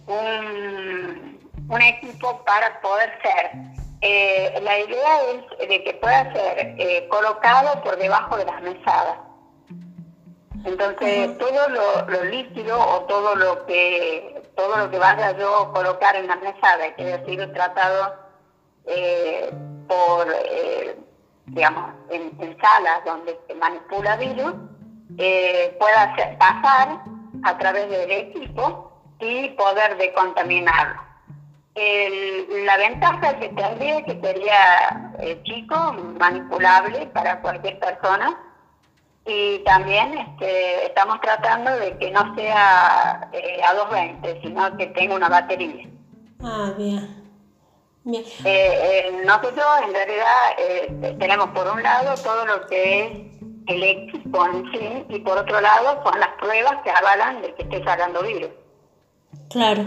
un, 0.08 1.40
un 1.70 1.82
equipo 1.84 2.44
para 2.44 2.82
poder 2.82 3.20
ser. 3.22 3.83
Eh, 4.06 4.60
la 4.62 4.80
idea 4.80 5.22
es 5.32 5.70
de 5.70 5.82
que 5.82 5.94
pueda 5.94 6.34
ser 6.34 6.76
eh, 6.78 7.08
colocado 7.08 7.82
por 7.84 7.96
debajo 7.96 8.36
de 8.36 8.44
las 8.44 8.62
mesadas. 8.62 9.18
Entonces, 10.66 11.38
todo 11.38 11.70
lo, 11.70 12.24
líquido 12.26 12.78
o 12.82 13.04
todo 13.06 13.34
lo 13.38 13.66
que 13.66 14.44
todo 14.58 14.78
lo 14.78 14.92
que 14.92 15.00
vaya 15.00 15.32
yo 15.38 15.56
a 15.56 15.74
colocar 15.74 16.18
en 16.18 16.28
la 16.28 16.36
mesada, 16.36 16.94
que 16.96 17.04
haya 17.04 17.26
sido 17.26 17.50
tratado 17.54 18.14
eh, 18.88 19.54
por, 19.88 20.28
digamos, 21.46 21.94
en, 22.10 22.58
salas 22.62 23.06
donde 23.06 23.40
se 23.48 23.56
manipula 23.56 24.18
virus, 24.18 24.54
pueda 25.80 26.16
pasar 26.38 27.04
a 27.44 27.58
través 27.58 27.90
del 27.90 28.12
equipo 28.12 28.92
y 29.20 29.50
poder 29.52 29.96
decontaminarlo. 29.96 31.13
La 31.76 32.78
ventaja 32.78 33.40
que 33.40 33.50
tendría 33.50 34.04
que 34.04 34.20
sería 34.22 35.12
eh, 35.20 35.42
chico, 35.44 35.76
manipulable 36.20 37.08
para 37.08 37.42
cualquier 37.42 37.80
persona 37.80 38.38
y 39.26 39.60
también 39.60 40.14
este, 40.18 40.86
estamos 40.86 41.20
tratando 41.22 41.72
de 41.78 41.98
que 41.98 42.12
no 42.12 42.36
sea 42.36 43.30
eh, 43.32 43.62
a 43.64 43.74
220, 43.74 44.42
sino 44.42 44.78
que 44.78 44.88
tenga 44.88 45.16
una 45.16 45.30
batería. 45.30 45.90
Ah, 46.42 46.74
bien. 46.78 47.24
bien. 48.04 48.24
Eh, 48.44 49.22
nosotros 49.26 49.66
en 49.88 49.94
realidad 49.94 51.18
tenemos 51.18 51.48
por 51.50 51.68
un 51.68 51.82
lado 51.82 52.14
todo 52.22 52.46
lo 52.46 52.68
que 52.68 53.06
es 53.06 53.12
el 53.68 53.84
equipo 53.84 54.46
en 54.46 54.72
sí 54.72 55.06
y 55.10 55.20
por 55.20 55.38
otro 55.38 55.60
lado 55.62 56.04
son 56.04 56.20
las 56.20 56.30
pruebas 56.40 56.84
que 56.84 56.92
avalan 56.92 57.42
de 57.42 57.56
que 57.56 57.64
esté 57.64 57.84
sacando 57.84 58.22
virus. 58.22 58.50
Claro. 59.50 59.86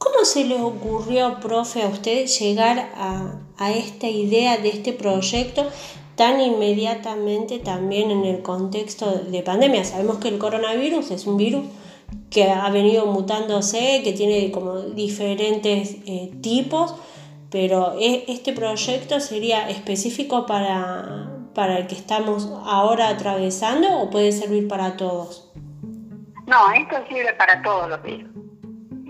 ¿Cómo 0.00 0.24
se 0.24 0.46
le 0.46 0.58
ocurrió, 0.58 1.40
profe, 1.40 1.82
a 1.82 1.88
usted 1.88 2.24
llegar 2.24 2.88
a, 2.96 3.70
esta 3.72 4.06
idea 4.06 4.56
de 4.56 4.70
este 4.70 4.94
proyecto 4.94 5.68
tan 6.16 6.40
inmediatamente 6.40 7.58
también 7.58 8.10
en 8.10 8.24
el 8.24 8.40
contexto 8.40 9.10
de 9.10 9.42
pandemia? 9.42 9.84
Sabemos 9.84 10.16
que 10.16 10.28
el 10.28 10.38
coronavirus 10.38 11.10
es 11.10 11.26
un 11.26 11.36
virus 11.36 11.66
que 12.30 12.44
ha 12.44 12.70
venido 12.70 13.04
mutándose, 13.04 14.00
que 14.02 14.14
tiene 14.14 14.50
como 14.50 14.80
diferentes 14.80 15.96
eh, 16.06 16.30
tipos, 16.40 16.94
pero 17.50 17.94
e, 18.00 18.24
este 18.28 18.54
proyecto 18.54 19.20
sería 19.20 19.68
específico 19.68 20.46
para, 20.46 21.28
para 21.54 21.76
el 21.76 21.86
que 21.86 21.94
estamos 21.94 22.48
ahora 22.64 23.10
atravesando 23.10 24.00
o 24.00 24.08
puede 24.08 24.32
servir 24.32 24.66
para 24.66 24.96
todos? 24.96 25.52
No, 26.46 26.72
esto 26.72 26.96
sirve 27.06 27.34
para 27.34 27.60
todos 27.60 27.90
los 27.90 28.02
virus, 28.02 28.30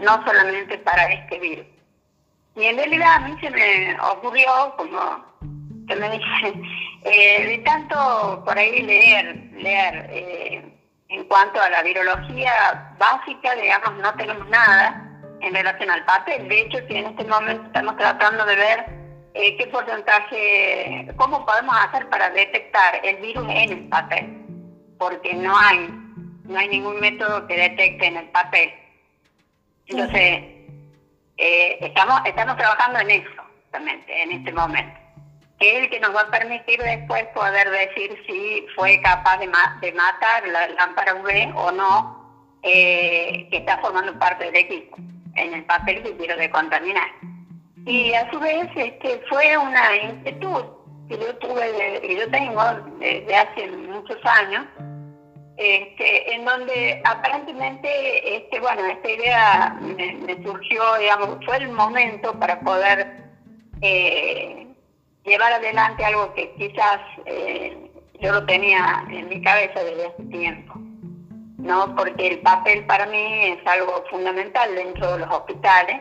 no 0.00 0.24
solamente 0.24 0.78
para 0.78 1.12
este 1.12 1.38
virus. 1.38 1.66
Y 2.56 2.64
en 2.64 2.76
realidad 2.76 3.14
a 3.14 3.20
mí 3.20 3.36
se 3.40 3.50
me 3.50 3.96
ocurrió, 4.00 4.74
como 4.76 5.24
se 5.88 5.96
me 5.96 6.10
dice, 6.10 6.60
eh, 7.04 7.46
de 7.46 7.58
tanto 7.58 8.42
por 8.44 8.58
ahí 8.58 8.82
leer, 8.82 9.36
leer 9.52 10.06
eh, 10.10 10.78
en 11.08 11.24
cuanto 11.24 11.60
a 11.60 11.70
la 11.70 11.82
virología 11.82 12.94
básica, 12.98 13.54
digamos, 13.54 13.94
no 13.98 14.14
tenemos 14.14 14.48
nada 14.48 15.06
en 15.40 15.54
relación 15.54 15.90
al 15.90 16.04
papel. 16.04 16.48
De 16.48 16.60
hecho, 16.60 16.78
si 16.88 16.96
en 16.96 17.06
este 17.06 17.24
momento 17.24 17.64
estamos 17.66 17.96
tratando 17.96 18.44
de 18.44 18.56
ver 18.56 18.86
eh, 19.34 19.56
qué 19.56 19.66
porcentaje, 19.68 21.08
cómo 21.16 21.44
podemos 21.46 21.74
hacer 21.84 22.08
para 22.08 22.30
detectar 22.30 23.00
el 23.04 23.16
virus 23.16 23.46
en 23.48 23.72
el 23.72 23.88
papel, 23.88 24.44
porque 24.98 25.34
no 25.34 25.56
hay 25.56 25.88
no 26.50 26.58
hay 26.58 26.68
ningún 26.68 26.98
método 26.98 27.46
que 27.46 27.56
detecte 27.56 28.06
en 28.06 28.16
el 28.16 28.28
papel. 28.30 28.72
Entonces, 29.90 30.44
eh, 31.36 31.78
estamos, 31.80 32.20
estamos 32.24 32.56
trabajando 32.56 33.00
en 33.00 33.10
eso, 33.10 33.42
justamente, 33.62 34.22
en 34.22 34.32
este 34.32 34.52
momento, 34.52 35.00
que 35.58 35.76
es 35.76 35.82
el 35.84 35.90
que 35.90 36.00
nos 36.00 36.14
va 36.14 36.22
a 36.22 36.30
permitir 36.30 36.80
después 36.80 37.24
poder 37.34 37.68
decir 37.70 38.16
si 38.26 38.66
fue 38.76 39.00
capaz 39.00 39.38
de, 39.38 39.46
de 39.46 39.92
matar 39.92 40.46
la 40.46 40.68
lámpara 40.68 41.14
UV 41.16 41.56
o 41.56 41.72
no, 41.72 42.20
eh, 42.62 43.48
que 43.50 43.56
está 43.56 43.78
formando 43.78 44.16
parte 44.18 44.44
del 44.44 44.56
equipo, 44.56 44.96
en 45.34 45.54
el 45.54 45.64
papel 45.64 46.02
que 46.02 46.16
quiero 46.16 46.36
decontaminar. 46.36 47.08
Y 47.86 48.12
a 48.14 48.30
su 48.30 48.38
vez 48.38 48.68
este, 48.76 49.20
fue 49.28 49.56
una 49.56 49.96
inquietud 49.96 50.64
que 51.08 51.18
yo 51.18 51.36
tuve, 51.38 52.00
que 52.02 52.16
yo 52.16 52.30
tengo 52.30 52.62
desde 53.00 53.34
hace 53.34 53.66
muchos 53.68 54.18
años, 54.24 54.66
este, 55.60 56.34
en 56.34 56.46
donde 56.46 57.02
aparentemente, 57.04 58.36
este, 58.36 58.60
bueno, 58.60 58.82
esta 58.86 59.10
idea 59.10 59.78
me, 59.78 60.42
surgió, 60.42 60.82
digamos, 60.98 61.44
fue 61.44 61.58
el 61.58 61.68
momento 61.68 62.32
para 62.40 62.58
poder 62.60 63.24
eh, 63.82 64.66
llevar 65.22 65.52
adelante 65.52 66.02
algo 66.02 66.32
que 66.32 66.50
quizás 66.54 67.00
eh, 67.26 67.90
yo 68.22 68.32
lo 68.32 68.46
tenía 68.46 69.04
en 69.10 69.28
mi 69.28 69.42
cabeza 69.42 69.84
desde 69.84 70.06
hace 70.06 70.22
tiempo, 70.30 70.72
¿no? 71.58 71.94
Porque 71.94 72.28
el 72.28 72.38
papel 72.40 72.86
para 72.86 73.04
mí 73.04 73.44
es 73.44 73.58
algo 73.66 74.02
fundamental 74.10 74.74
dentro 74.74 75.12
de 75.12 75.18
los 75.18 75.30
hospitales 75.30 76.00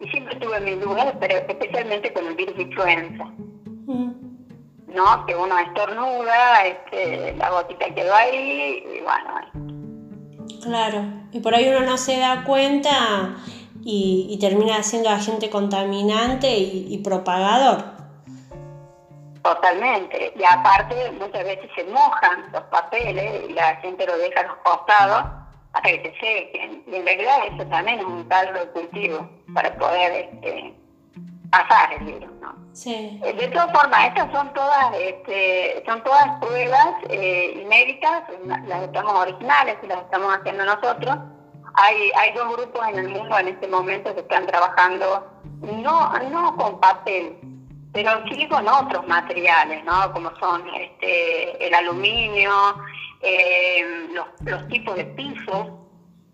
y 0.00 0.08
siempre 0.08 0.34
tuve 0.40 0.58
mis 0.58 0.80
dudas, 0.80 1.14
pero 1.20 1.36
especialmente 1.36 2.12
con 2.12 2.26
el 2.26 2.34
virus 2.34 2.58
influenza. 2.58 3.24
Mm. 3.86 4.27
¿No? 4.88 5.26
Que 5.26 5.36
uno 5.36 5.58
estornuda, 5.58 6.66
este, 6.66 7.34
la 7.36 7.50
gotita 7.50 7.94
quedó 7.94 8.14
ahí 8.14 8.84
y 8.96 9.00
bueno. 9.00 9.68
Claro, 10.62 11.04
y 11.32 11.40
por 11.40 11.54
ahí 11.54 11.68
uno 11.68 11.80
no 11.80 11.96
se 11.96 12.18
da 12.18 12.44
cuenta 12.44 13.36
y, 13.84 14.36
termina 14.40 14.82
siendo 14.82 15.08
agente 15.08 15.50
contaminante 15.50 16.48
y, 16.50 16.98
propagador. 16.98 17.84
Totalmente. 19.42 20.32
Y 20.36 20.44
aparte, 20.44 21.10
muchas 21.12 21.44
veces 21.44 21.70
se 21.74 21.84
mojan 21.84 22.50
los 22.52 22.62
papeles 22.64 23.48
y 23.48 23.52
la 23.52 23.76
gente 23.76 24.06
lo 24.06 24.18
deja 24.18 24.40
a 24.40 24.42
los 24.42 24.56
costados 24.58 25.24
hasta 25.72 25.88
que 25.88 26.02
se 26.02 26.20
sequen. 26.20 26.84
Y 26.86 26.96
en 26.96 27.06
realidad 27.06 27.38
eso 27.46 27.64
también 27.68 28.00
es 28.00 28.04
un 28.04 28.24
caldo 28.24 28.60
de 28.60 28.68
cultivo 28.72 29.30
para 29.54 29.74
poder 29.78 30.28
este, 30.34 30.74
pasar 31.50 31.94
el 31.94 32.04
virus, 32.04 32.30
¿no? 32.40 32.54
Sí. 32.72 33.20
Eh, 33.24 33.32
de 33.32 33.48
todas 33.48 33.72
formas, 33.72 34.06
estas 34.06 34.30
son 34.32 34.52
todas, 34.52 34.94
este, 34.94 35.82
son 35.86 36.02
todas 36.04 36.38
pruebas 36.40 36.94
eh, 37.08 37.62
inéditas, 37.64 38.22
las 38.66 38.82
estamos 38.82 39.12
originales 39.14 39.76
y 39.82 39.86
las 39.86 40.02
estamos 40.02 40.36
haciendo 40.36 40.64
nosotros. 40.64 41.16
Hay, 41.74 42.10
hay 42.16 42.32
dos 42.34 42.56
grupos 42.56 42.86
en 42.88 42.98
el 42.98 43.08
mundo 43.08 43.38
en 43.38 43.48
este 43.48 43.68
momento 43.68 44.14
que 44.14 44.20
están 44.20 44.46
trabajando 44.46 45.26
no, 45.60 46.12
no 46.30 46.56
con 46.56 46.80
papel, 46.80 47.36
pero 47.92 48.10
sí 48.30 48.48
con 48.48 48.68
otros 48.68 49.06
materiales, 49.06 49.84
¿no? 49.84 50.12
Como 50.12 50.30
son 50.38 50.62
este, 50.74 51.66
el 51.66 51.74
aluminio, 51.74 52.52
eh, 53.22 54.08
los, 54.12 54.26
los 54.42 54.68
tipos 54.68 54.96
de 54.96 55.04
pisos, 55.04 55.68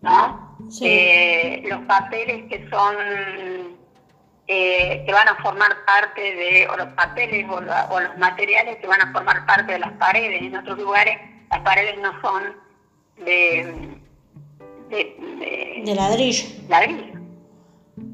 ¿no? 0.02 0.44
Sí. 0.71 1.62
los 1.66 1.80
papeles 1.80 2.49
que 2.49 2.68
son 2.71 2.94
eh, 4.46 5.02
que 5.06 5.12
van 5.12 5.26
a 5.26 5.36
formar 5.36 5.74
parte 5.86 6.20
de, 6.20 6.68
o 6.68 6.76
los 6.76 6.88
papeles 6.88 7.46
o, 7.48 7.60
los 7.62 8.18
materiales 8.18 8.76
que 8.76 8.86
van 8.86 9.00
a 9.00 9.10
formar 9.10 9.46
parte 9.46 9.72
de 9.72 9.78
las 9.78 9.92
paredes. 9.92 10.42
En 10.42 10.54
otros 10.54 10.78
lugares 10.78 11.18
las 11.50 11.60
paredes 11.60 11.98
no 11.98 12.12
son 12.20 12.54
de, 13.24 13.96
de, 14.90 15.94
ladrillo. 15.94 16.46
ladrillo. 16.68 17.14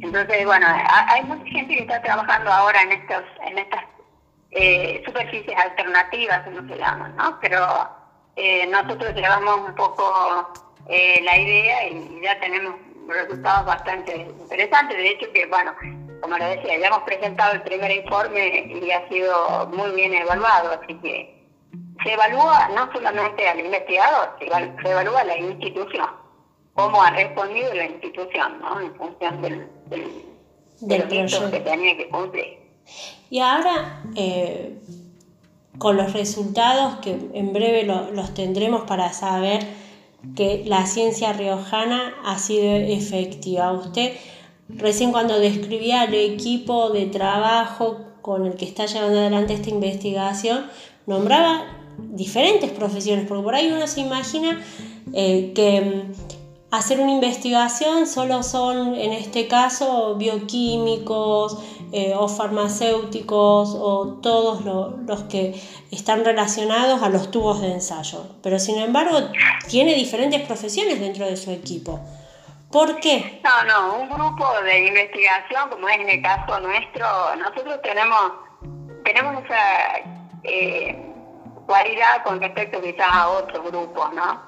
Entonces, 0.03 0.47
bueno, 0.47 0.67
hay 0.69 1.25
mucha 1.25 1.45
gente 1.51 1.75
que 1.75 1.83
está 1.83 2.01
trabajando 2.01 2.53
ahora 2.53 2.81
en, 2.83 2.93
estos, 2.93 3.25
en 3.47 3.59
estas 3.59 3.85
eh, 4.53 5.03
superficies 5.05 5.57
alternativas, 5.59 6.43
como 6.45 6.69
se 6.69 6.79
llaman, 6.79 7.17
¿no? 7.17 7.39
Pero 7.41 7.91
eh, 8.37 8.69
nosotros 8.69 9.15
llevamos 9.17 9.69
un 9.69 9.75
poco 9.75 10.53
la 10.89 11.39
idea 11.39 11.89
y 11.89 12.21
ya 12.23 12.39
tenemos 12.39 12.75
resultados 13.09 13.67
bastante 13.67 14.17
interesantes. 14.17 14.97
De 14.97 15.11
hecho, 15.11 15.33
que, 15.33 15.47
bueno, 15.47 15.75
como 16.21 16.37
le 16.39 16.57
decía, 16.57 16.79
ya 16.79 16.87
hemos 16.89 17.03
presentado 17.03 17.55
el 17.55 17.63
primer 17.63 17.91
informe 17.91 18.81
y 18.83 18.91
ha 18.91 19.09
sido 19.09 19.67
muy 19.69 19.91
bien 19.93 20.15
evaluado, 20.15 20.79
así 20.81 20.95
que 20.95 21.41
se 22.03 22.13
evalúa 22.13 22.69
no 22.75 22.91
solamente 22.93 23.49
al 23.49 23.61
investigador, 23.61 24.37
se 24.39 24.91
evalúa 24.91 25.25
la 25.25 25.39
institución, 25.39 26.07
cómo 26.75 27.03
ha 27.03 27.11
respondido 27.11 27.75
la 27.75 27.87
institución, 27.87 28.61
¿no? 28.61 28.81
En 28.81 28.95
función 28.95 29.43
del, 29.43 29.69
del, 30.81 31.09
que 31.09 31.61
tenía 31.61 31.97
que 31.97 32.09
cumplir. 32.09 32.59
Y 33.29 33.41
ahora, 33.41 34.03
eh, 34.17 34.79
con 35.79 35.97
los 35.97 36.13
resultados 36.13 36.97
que 36.97 37.11
en 37.11 37.53
breve 37.53 37.85
los 37.85 38.35
tendremos 38.35 38.83
para 38.83 39.13
saber 39.13 39.67
que 40.37 40.63
la 40.67 40.87
ciencia 40.87 41.33
riojana 41.33 42.15
ha 42.25 42.39
sido 42.39 42.75
efectiva. 42.75 43.73
Usted 43.73 44.13
Recién 44.77 45.13
cuando 45.13 45.39
describía 45.39 46.05
el 46.05 46.15
equipo 46.15 46.91
de 46.91 47.07
trabajo 47.07 47.99
con 48.23 48.47
el 48.47 48.55
que 48.55 48.65
está 48.65 48.87
llevando 48.87 49.19
adelante 49.19 49.55
esta 49.55 49.71
investigación, 49.71 50.67
nombraba 51.07 51.65
diferentes 51.99 52.71
profesiones, 52.71 53.27
porque 53.27 53.43
por 53.43 53.55
ahí 53.55 53.71
uno 53.71 53.87
se 53.87 54.01
imagina 54.01 54.61
eh, 55.13 55.53
que 55.55 55.81
mm, 55.81 56.13
hacer 56.71 57.01
una 57.01 57.13
investigación 57.13 58.07
solo 58.07 58.43
son, 58.43 58.95
en 58.95 59.13
este 59.13 59.49
caso, 59.49 60.15
bioquímicos 60.17 61.59
eh, 61.93 62.15
o 62.17 62.29
farmacéuticos 62.29 63.71
o 63.75 64.19
todos 64.23 64.65
los 64.65 65.23
que 65.23 65.61
están 65.91 66.25
relacionados 66.25 67.03
a 67.03 67.09
los 67.09 67.31
tubos 67.31 67.61
de 67.61 67.73
ensayo. 67.73 68.27
Pero 68.43 68.59
sin 68.61 68.79
embargo, 68.79 69.19
tiene 69.69 69.95
diferentes 69.95 70.41
profesiones 70.43 71.01
dentro 71.01 71.27
de 71.27 71.37
su 71.37 71.51
equipo. 71.51 71.99
¿Por 72.71 73.01
qué? 73.01 73.41
No, 73.43 73.65
no, 73.65 73.95
un 73.97 74.09
grupo 74.09 74.49
de 74.63 74.87
investigación, 74.87 75.71
como 75.71 75.89
es 75.89 75.99
en 75.99 76.09
el 76.09 76.23
caso 76.23 76.61
nuestro, 76.61 77.07
nosotros 77.37 77.83
tenemos, 77.83 78.33
tenemos 79.03 79.45
esa 79.45 79.99
eh, 80.45 80.97
cualidad 81.67 82.23
con 82.23 82.41
respecto 82.41 82.81
quizás 82.81 83.09
a 83.13 83.29
otros 83.29 83.65
grupos, 83.65 84.13
¿no? 84.15 84.41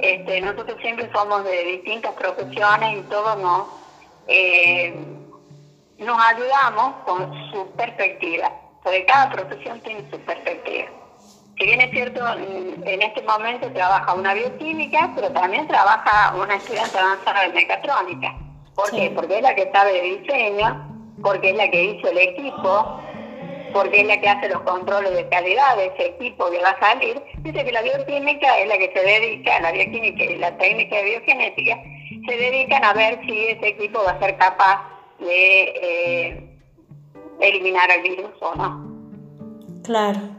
Este, 0.00 0.40
nosotros 0.40 0.76
siempre 0.80 1.08
somos 1.12 1.44
de 1.44 1.64
distintas 1.64 2.14
profesiones 2.14 2.98
y 2.98 3.02
todos 3.02 3.38
nos, 3.38 3.68
eh, 4.26 4.94
nos 5.98 6.18
ayudamos 6.20 6.94
con 7.04 7.32
su 7.52 7.70
perspectiva, 7.76 8.50
porque 8.82 9.06
cada 9.06 9.30
profesión 9.30 9.80
tiene 9.82 10.08
su 10.10 10.18
perspectiva 10.20 10.97
si 11.58 11.66
bien 11.66 11.80
es 11.80 11.90
cierto, 11.90 12.20
en 12.36 13.02
este 13.02 13.22
momento 13.22 13.70
trabaja 13.72 14.14
una 14.14 14.32
bioquímica, 14.34 15.10
pero 15.14 15.30
también 15.32 15.66
trabaja 15.66 16.34
una 16.36 16.54
estudiante 16.54 16.96
avanzada 16.96 17.42
de 17.42 17.52
mecatrónica. 17.52 18.34
¿Por 18.76 18.90
qué? 18.92 19.10
Porque 19.10 19.38
es 19.38 19.42
la 19.42 19.54
que 19.56 19.68
sabe 19.72 19.92
de 19.92 20.02
diseño, 20.18 21.16
porque 21.20 21.50
es 21.50 21.56
la 21.56 21.68
que 21.68 21.84
hizo 21.84 22.08
el 22.08 22.18
equipo, 22.18 23.00
porque 23.72 24.02
es 24.02 24.06
la 24.06 24.20
que 24.20 24.28
hace 24.28 24.48
los 24.48 24.62
controles 24.62 25.12
de 25.14 25.28
calidad 25.28 25.76
de 25.76 25.86
ese 25.86 26.06
equipo 26.06 26.48
que 26.48 26.62
va 26.62 26.70
a 26.70 26.80
salir. 26.80 27.20
Dice 27.38 27.64
que 27.64 27.72
la 27.72 27.82
bioquímica 27.82 28.58
es 28.58 28.68
la 28.68 28.78
que 28.78 28.92
se 28.94 29.00
dedica, 29.00 29.60
la 29.60 29.72
bioquímica 29.72 30.24
y 30.24 30.36
la 30.36 30.56
técnica 30.58 30.96
de 30.96 31.04
biogenética, 31.04 31.82
se 32.24 32.36
dedican 32.36 32.84
a 32.84 32.92
ver 32.92 33.20
si 33.26 33.48
ese 33.48 33.68
equipo 33.68 34.04
va 34.04 34.12
a 34.12 34.20
ser 34.20 34.36
capaz 34.36 34.88
de 35.18 35.62
eh, 35.82 36.58
eliminar 37.40 37.90
el 37.90 38.02
virus 38.02 38.30
o 38.40 38.54
no. 38.54 39.82
Claro. 39.82 40.37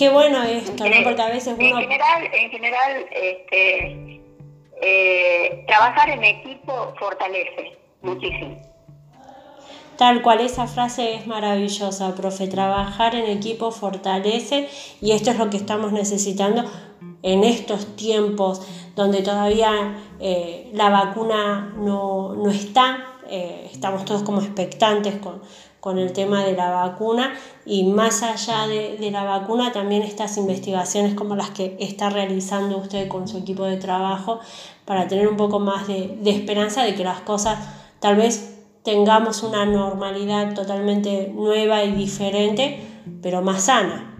Qué 0.00 0.08
bueno 0.08 0.42
esto, 0.44 0.82
¿no? 0.82 0.96
Porque 1.04 1.20
a 1.20 1.28
veces 1.28 1.54
uno... 1.58 1.62
En 1.62 1.76
general, 1.76 2.24
en 2.32 2.50
general 2.50 3.06
este, 3.12 4.22
eh, 4.80 5.64
trabajar 5.66 6.08
en 6.08 6.24
equipo 6.24 6.94
fortalece 6.98 7.78
muchísimo. 8.00 8.62
Tal 9.98 10.22
cual, 10.22 10.40
esa 10.40 10.66
frase 10.66 11.16
es 11.16 11.26
maravillosa, 11.26 12.14
profe. 12.14 12.48
Trabajar 12.48 13.14
en 13.14 13.26
equipo 13.26 13.72
fortalece 13.72 14.70
y 15.02 15.12
esto 15.12 15.32
es 15.32 15.38
lo 15.38 15.50
que 15.50 15.58
estamos 15.58 15.92
necesitando 15.92 16.64
en 17.22 17.44
estos 17.44 17.94
tiempos 17.96 18.66
donde 18.96 19.20
todavía 19.20 19.98
eh, 20.18 20.70
la 20.72 20.88
vacuna 20.88 21.74
no, 21.76 22.34
no 22.36 22.48
está. 22.48 23.06
Eh, 23.28 23.68
estamos 23.70 24.06
todos 24.06 24.22
como 24.22 24.40
expectantes 24.40 25.16
con, 25.16 25.42
con 25.80 25.98
el 25.98 26.12
tema 26.12 26.44
de 26.44 26.52
la 26.52 26.70
vacuna 26.70 27.34
y 27.70 27.84
más 27.84 28.24
allá 28.24 28.66
de, 28.66 29.10
la 29.12 29.22
vacuna 29.22 29.70
también 29.70 30.02
estas 30.02 30.36
investigaciones 30.38 31.14
como 31.14 31.36
las 31.36 31.50
que 31.50 31.76
está 31.78 32.10
realizando 32.10 32.76
usted 32.78 33.06
con 33.06 33.28
su 33.28 33.38
equipo 33.38 33.64
de 33.64 33.76
trabajo 33.76 34.40
para 34.84 35.06
tener 35.06 35.28
un 35.28 35.36
poco 35.36 35.60
más 35.60 35.86
de, 35.86 36.18
esperanza 36.24 36.82
de 36.82 36.96
que 36.96 37.04
las 37.04 37.20
cosas 37.20 37.60
tal 38.00 38.16
vez 38.16 38.58
tengamos 38.82 39.44
una 39.44 39.66
normalidad 39.66 40.52
totalmente 40.52 41.28
nueva 41.32 41.84
y 41.84 41.92
diferente, 41.92 42.80
pero 43.22 43.40
más 43.40 43.66
sana. 43.66 44.16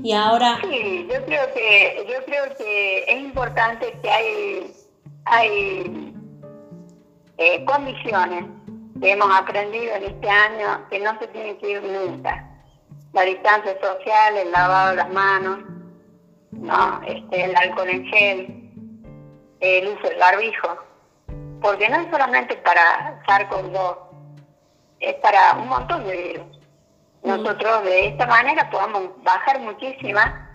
Y 0.00 0.12
ahora... 0.12 0.60
Sí, 0.62 1.08
yo 1.12 1.24
creo 1.24 1.52
que, 1.52 2.06
yo 2.08 2.24
creo 2.24 2.56
que 2.56 3.02
es 3.02 3.20
importante 3.20 3.98
que 4.00 4.10
hay, 4.10 4.72
hay 5.24 6.14
eh, 7.36 7.64
condiciones 7.64 8.57
hemos 9.00 9.30
aprendido 9.36 9.94
en 9.94 10.04
este 10.04 10.28
año 10.28 10.88
que 10.90 10.98
no 11.00 11.18
se 11.18 11.28
tiene 11.28 11.56
que 11.58 11.70
ir 11.70 11.82
nunca. 11.82 12.44
La 13.12 13.22
distancia 13.22 13.76
social, 13.80 14.36
el 14.36 14.50
lavado 14.50 14.90
de 14.90 14.96
las 14.96 15.10
manos, 15.10 15.58
¿no? 16.52 17.00
este, 17.06 17.44
el 17.44 17.56
alcohol 17.56 17.88
en 17.88 18.06
gel, 18.06 18.70
el 19.60 19.88
uso 19.88 20.08
del 20.08 20.18
barbijo. 20.18 20.84
Porque 21.60 21.88
no 21.88 21.96
es 21.96 22.10
solamente 22.10 22.56
para 22.58 23.20
SARS-CoV-2, 23.26 23.98
es 25.00 25.14
para 25.14 25.54
un 25.54 25.68
montón 25.68 26.04
de 26.04 26.16
virus. 26.16 26.58
Mm. 27.22 27.28
Nosotros 27.28 27.84
de 27.84 28.06
esta 28.08 28.26
manera 28.26 28.70
podemos 28.70 29.22
bajar 29.22 29.60
muchísima 29.60 30.48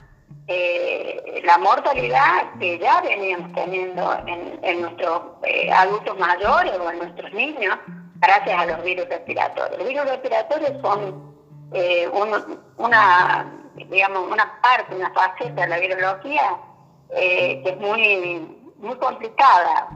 eh, 0.48 1.42
la 1.46 1.58
mortalidad 1.58 2.54
que 2.60 2.78
ya 2.78 3.02
veníamos 3.02 3.54
teniendo 3.54 4.18
en, 4.28 4.82
nuestros 4.82 5.22
eh, 5.44 5.72
adultos 5.72 6.18
mayores 6.18 6.74
o 6.80 6.92
en 6.92 6.98
nuestros 7.00 7.32
niños 7.34 7.78
gracias 8.28 8.60
a 8.60 8.66
los 8.66 8.84
virus 8.84 9.08
respiratorios. 9.10 9.78
Los 9.80 9.88
virus 9.88 10.06
respiratorios 10.10 10.82
son 10.82 11.36
eh, 11.74 12.10
una, 12.78 13.52
digamos, 13.76 14.32
una 14.32 14.62
parte, 14.62 14.96
una 14.96 15.12
faceta 15.14 15.62
de 15.62 15.68
la 15.68 15.80
virología 15.80 16.58
eh, 17.16 17.62
que 17.64 17.70
es 17.72 17.78
muy, 17.78 18.58
muy 18.78 18.96
complicada. 18.98 19.90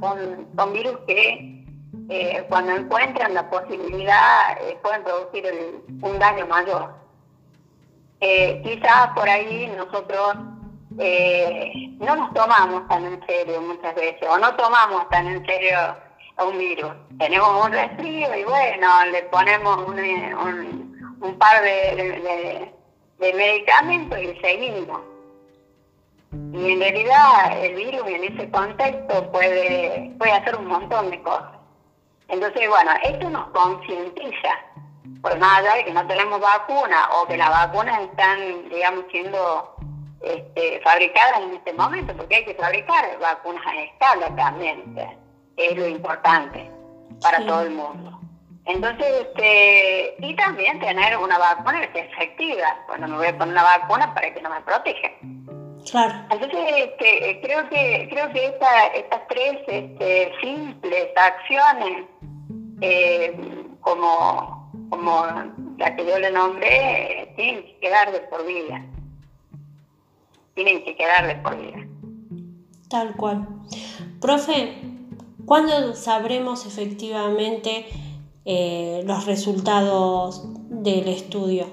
son, 0.00 0.72
virus 0.72 0.96
que 1.06 1.64
eh, 2.10 2.44
cuando 2.48 2.72
encuentran 2.72 3.34
la 3.34 3.48
posibilidad 3.50 4.58
pueden 4.82 5.04
producir 5.04 5.44
un 6.02 6.18
daño 6.18 6.46
mayor. 6.46 6.94
eh, 8.20 8.60
quizás 8.64 9.08
por 9.14 9.28
ahí 9.28 9.66
nosotros 9.76 10.36
eh, 10.98 11.72
no 11.98 12.16
nos 12.16 12.32
tomamos 12.34 12.88
tan 12.88 13.04
en 13.04 13.26
serio 13.26 13.60
muchas 13.60 13.94
veces, 13.94 14.28
o 14.28 14.38
no 14.38 14.54
tomamos 14.56 15.08
tan 15.10 15.26
en 15.26 15.44
serio 15.46 15.78
un 16.42 16.58
virus. 16.58 16.92
Tenemos 17.18 17.66
un 17.66 17.72
resfrío 17.72 18.36
y 18.36 18.44
bueno, 18.44 19.04
le 19.12 19.22
ponemos 19.24 19.88
un, 19.88 21.16
un, 21.20 21.38
par 21.38 21.62
de, 21.62 22.72
de, 23.18 23.32
medicamentos 23.32 24.18
y 24.18 24.36
seguimos. 24.40 25.00
Y 26.52 26.72
en 26.72 26.80
realidad 26.80 27.64
el 27.64 27.74
virus 27.74 28.06
en 28.06 28.24
ese 28.24 28.50
contexto 28.50 29.30
puede, 29.30 30.12
puede 30.18 30.32
hacer 30.32 30.56
un 30.56 30.66
montón 30.66 31.10
de 31.10 31.22
cosas. 31.22 31.52
Entonces, 32.28 32.68
bueno, 32.68 32.90
esto 33.04 33.30
nos 33.30 33.48
concientiza, 33.50 34.48
por 35.22 35.38
más 35.38 35.58
allá 35.58 35.74
de 35.74 35.84
que 35.84 35.92
no 35.92 36.06
tenemos 36.06 36.40
vacuna 36.40 37.08
o 37.12 37.26
que 37.26 37.36
las 37.36 37.50
vacunas 37.50 38.00
están, 38.00 38.68
digamos, 38.70 39.04
siendo 39.10 39.76
este, 40.22 40.80
fabricadas 40.80 41.40
en 41.42 41.54
este 41.54 41.72
momento, 41.74 42.16
porque 42.16 42.36
hay 42.36 42.44
que 42.46 42.54
fabricar 42.54 43.18
vacunas 43.20 43.64
a 43.66 43.82
escala 43.82 44.34
también, 44.34 44.96
es 45.56 45.76
lo 45.76 45.86
importante 45.88 46.70
para 47.20 47.44
todo 47.46 47.62
el 47.62 47.70
mundo. 47.70 48.20
Entonces, 48.66 49.06
este, 49.26 50.16
y 50.20 50.34
también 50.36 50.80
tener 50.80 51.16
una 51.18 51.38
vacuna 51.38 51.82
que 51.82 51.92
sea 51.92 52.04
efectiva. 52.04 52.76
Bueno, 52.88 53.08
me 53.08 53.16
voy 53.16 53.26
a 53.26 53.38
poner 53.38 53.52
una 53.52 53.62
vacuna 53.62 54.14
para 54.14 54.32
que 54.32 54.40
no 54.40 54.50
me 54.50 54.60
proteja. 54.62 55.08
Claro. 55.90 56.14
Entonces, 56.30 56.60
este, 56.76 57.40
creo 57.42 57.68
que 57.68 58.08
creo 58.10 58.32
que 58.32 58.46
estas 58.46 59.28
tres 59.28 59.58
este, 59.66 60.32
simples 60.40 61.08
acciones, 61.14 62.06
eh, 62.80 63.36
como, 63.80 64.72
como 64.88 65.26
la 65.76 65.94
que 65.94 66.06
yo 66.06 66.18
le 66.18 66.30
nombré, 66.30 67.32
tienen 67.36 67.64
que 67.64 67.78
quedar 67.80 68.10
de 68.12 68.20
por 68.20 68.46
vida 68.46 68.82
tienen 70.54 70.84
que 70.84 70.96
quedar 70.96 71.26
de 71.26 71.36
por 71.36 71.56
vida. 71.56 71.86
Tal 72.88 73.14
cual. 73.16 73.46
Profe, 74.20 74.74
¿cuándo 75.46 75.94
sabremos 75.94 76.66
efectivamente 76.66 77.86
eh, 78.44 79.02
los 79.04 79.26
resultados 79.26 80.42
del 80.68 81.08
estudio? 81.08 81.66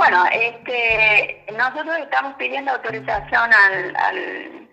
Bueno, 0.00 0.24
este, 0.32 1.44
nosotros 1.56 1.96
estamos 1.98 2.34
pidiendo 2.34 2.72
autorización 2.72 3.50
al... 3.52 4.68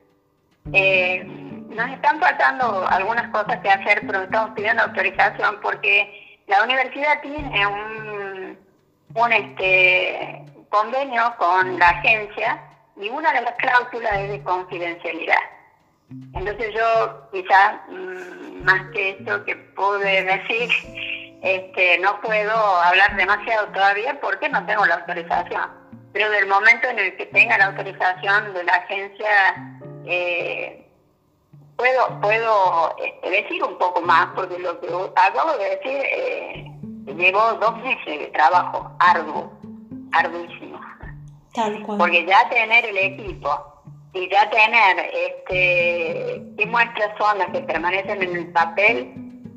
Eh, 0.73 1.23
nos 1.69 1.89
están 1.91 2.19
faltando 2.19 2.88
algunas 2.88 3.29
cosas 3.31 3.60
que 3.62 3.69
hacer, 3.69 4.01
pero 4.07 4.23
estamos 4.23 4.51
pidiendo 4.55 4.83
autorización 4.83 5.60
porque 5.62 6.39
la 6.47 6.63
universidad 6.63 7.21
tiene 7.21 7.67
un, 7.67 8.57
un 9.15 9.31
este, 9.33 10.45
convenio 10.69 11.36
con 11.38 11.77
la 11.77 11.89
agencia 11.89 12.62
y 12.95 13.10
una 13.10 13.31
de 13.33 13.41
las 13.41 13.53
cláusulas 13.55 14.13
es 14.19 14.29
de 14.29 14.43
confidencialidad. 14.43 15.57
Entonces 16.10 16.74
yo 16.74 17.30
quizás 17.32 17.76
mm, 17.89 18.63
más 18.63 18.89
que 18.91 19.12
esto 19.12 19.43
que 19.46 19.56
pude 19.56 20.24
decir, 20.24 20.70
este, 21.41 22.00
no 22.00 22.20
puedo 22.22 22.56
hablar 22.82 23.15
demasiado 23.15 23.67
todavía 23.67 24.20
porque 24.22 24.50
no 24.50 24.65
tengo 24.65 24.86
la 24.86 24.96
autorización. 24.96 25.70
Pero 26.13 26.30
del 26.32 26.48
momento 26.48 26.88
en 26.88 27.00
el 27.00 27.17
que 27.17 27.26
tenga 27.28 27.58
la 27.58 27.65
autorización 27.67 28.54
de 28.54 28.63
la 28.63 28.74
agencia, 28.74 29.80
eh, 30.06 30.89
puedo, 31.76 32.22
puedo 32.22 32.96
este, 32.98 33.30
decir 33.30 33.63
un 33.63 33.78
poco 33.78 34.02
más, 34.02 34.28
porque 34.36 34.58
lo 34.60 34.80
que 34.80 34.88
acabo 35.15 35.58
de 35.58 35.70
decir 35.70 36.02
eh, 36.06 36.72
llevo 37.15 37.54
dos 37.54 37.78
meses 37.80 38.20
de 38.20 38.28
trabajo 38.28 38.96
arduo 39.00 39.52
arduísimo. 40.13 40.80
Porque 41.98 42.26
ya 42.26 42.48
tener 42.50 42.86
el 42.86 42.98
equipo 42.98 43.76
y 44.17 44.30
ya 44.30 44.49
tener 44.49 44.97
este, 45.13 46.43
qué 46.58 46.65
muestras 46.65 47.12
son 47.17 47.51
que 47.51 47.62
permanecen 47.62 48.23
en 48.23 48.36
el 48.36 48.51
papel, 48.51 49.13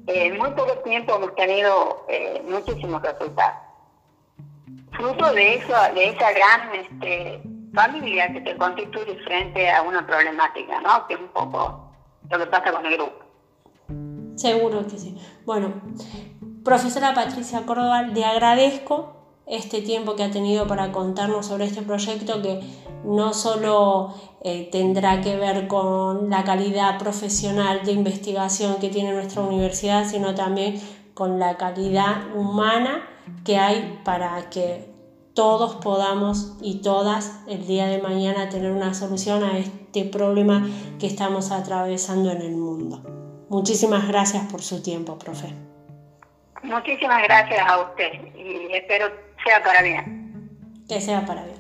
en 0.06 0.38
muy 0.38 0.50
poco 0.50 0.72
tiempo 0.84 1.16
hemos 1.16 1.34
tenido 1.34 2.04
eh, 2.08 2.42
muchísimos 2.46 3.02
resultados. 3.02 3.58
Fruto 4.92 5.32
de 5.32 5.54
eso, 5.54 5.74
de 5.94 6.08
esa 6.08 6.32
gran 6.32 6.74
este, 6.74 7.42
familia 7.72 8.32
que 8.32 8.42
se 8.42 8.56
constituye 8.56 9.16
frente 9.24 9.70
a 9.70 9.82
una 9.82 10.06
problemática, 10.06 10.80
¿no? 10.80 11.06
Que 11.06 11.14
es 11.14 11.20
un 11.20 11.28
poco 11.28 11.92
lo 12.28 12.38
que 12.38 12.46
pasa 12.46 12.72
con 12.72 12.84
el 12.84 12.96
grupo. 12.96 13.24
Seguro 14.36 14.82
que 14.86 14.98
sí. 14.98 15.16
Bueno, 15.44 15.72
profesora 16.64 17.14
Patricia 17.14 17.64
Córdoba, 17.64 18.02
le 18.02 18.24
agradezco 18.24 19.19
este 19.50 19.82
tiempo 19.82 20.14
que 20.14 20.22
ha 20.22 20.30
tenido 20.30 20.66
para 20.66 20.92
contarnos 20.92 21.46
sobre 21.46 21.64
este 21.64 21.82
proyecto 21.82 22.40
que 22.40 22.60
no 23.04 23.34
solo 23.34 24.14
eh, 24.42 24.68
tendrá 24.70 25.20
que 25.20 25.36
ver 25.36 25.66
con 25.66 26.30
la 26.30 26.44
calidad 26.44 26.98
profesional 26.98 27.84
de 27.84 27.92
investigación 27.92 28.76
que 28.76 28.88
tiene 28.88 29.12
nuestra 29.12 29.42
universidad, 29.42 30.06
sino 30.06 30.34
también 30.34 30.80
con 31.14 31.38
la 31.38 31.56
calidad 31.56 32.34
humana 32.34 33.06
que 33.44 33.58
hay 33.58 34.00
para 34.04 34.48
que 34.50 34.88
todos 35.34 35.76
podamos 35.76 36.56
y 36.60 36.82
todas 36.82 37.42
el 37.48 37.66
día 37.66 37.86
de 37.86 38.00
mañana 38.00 38.48
tener 38.48 38.70
una 38.70 38.94
solución 38.94 39.42
a 39.42 39.58
este 39.58 40.04
problema 40.04 40.68
que 40.98 41.06
estamos 41.06 41.50
atravesando 41.50 42.30
en 42.30 42.42
el 42.42 42.56
mundo. 42.56 43.02
Muchísimas 43.48 44.06
gracias 44.06 44.44
por 44.50 44.62
su 44.62 44.82
tiempo, 44.82 45.18
profe. 45.18 45.48
Muchísimas 46.62 47.22
gracias 47.22 47.66
a 47.66 47.80
usted 47.80 48.12
y 48.36 48.72
espero 48.74 49.29
sea 49.44 49.62
para 49.62 49.82
bien. 49.82 50.84
Que 50.88 51.00
sea 51.00 51.24
para 51.24 51.44
bien. 51.44 51.58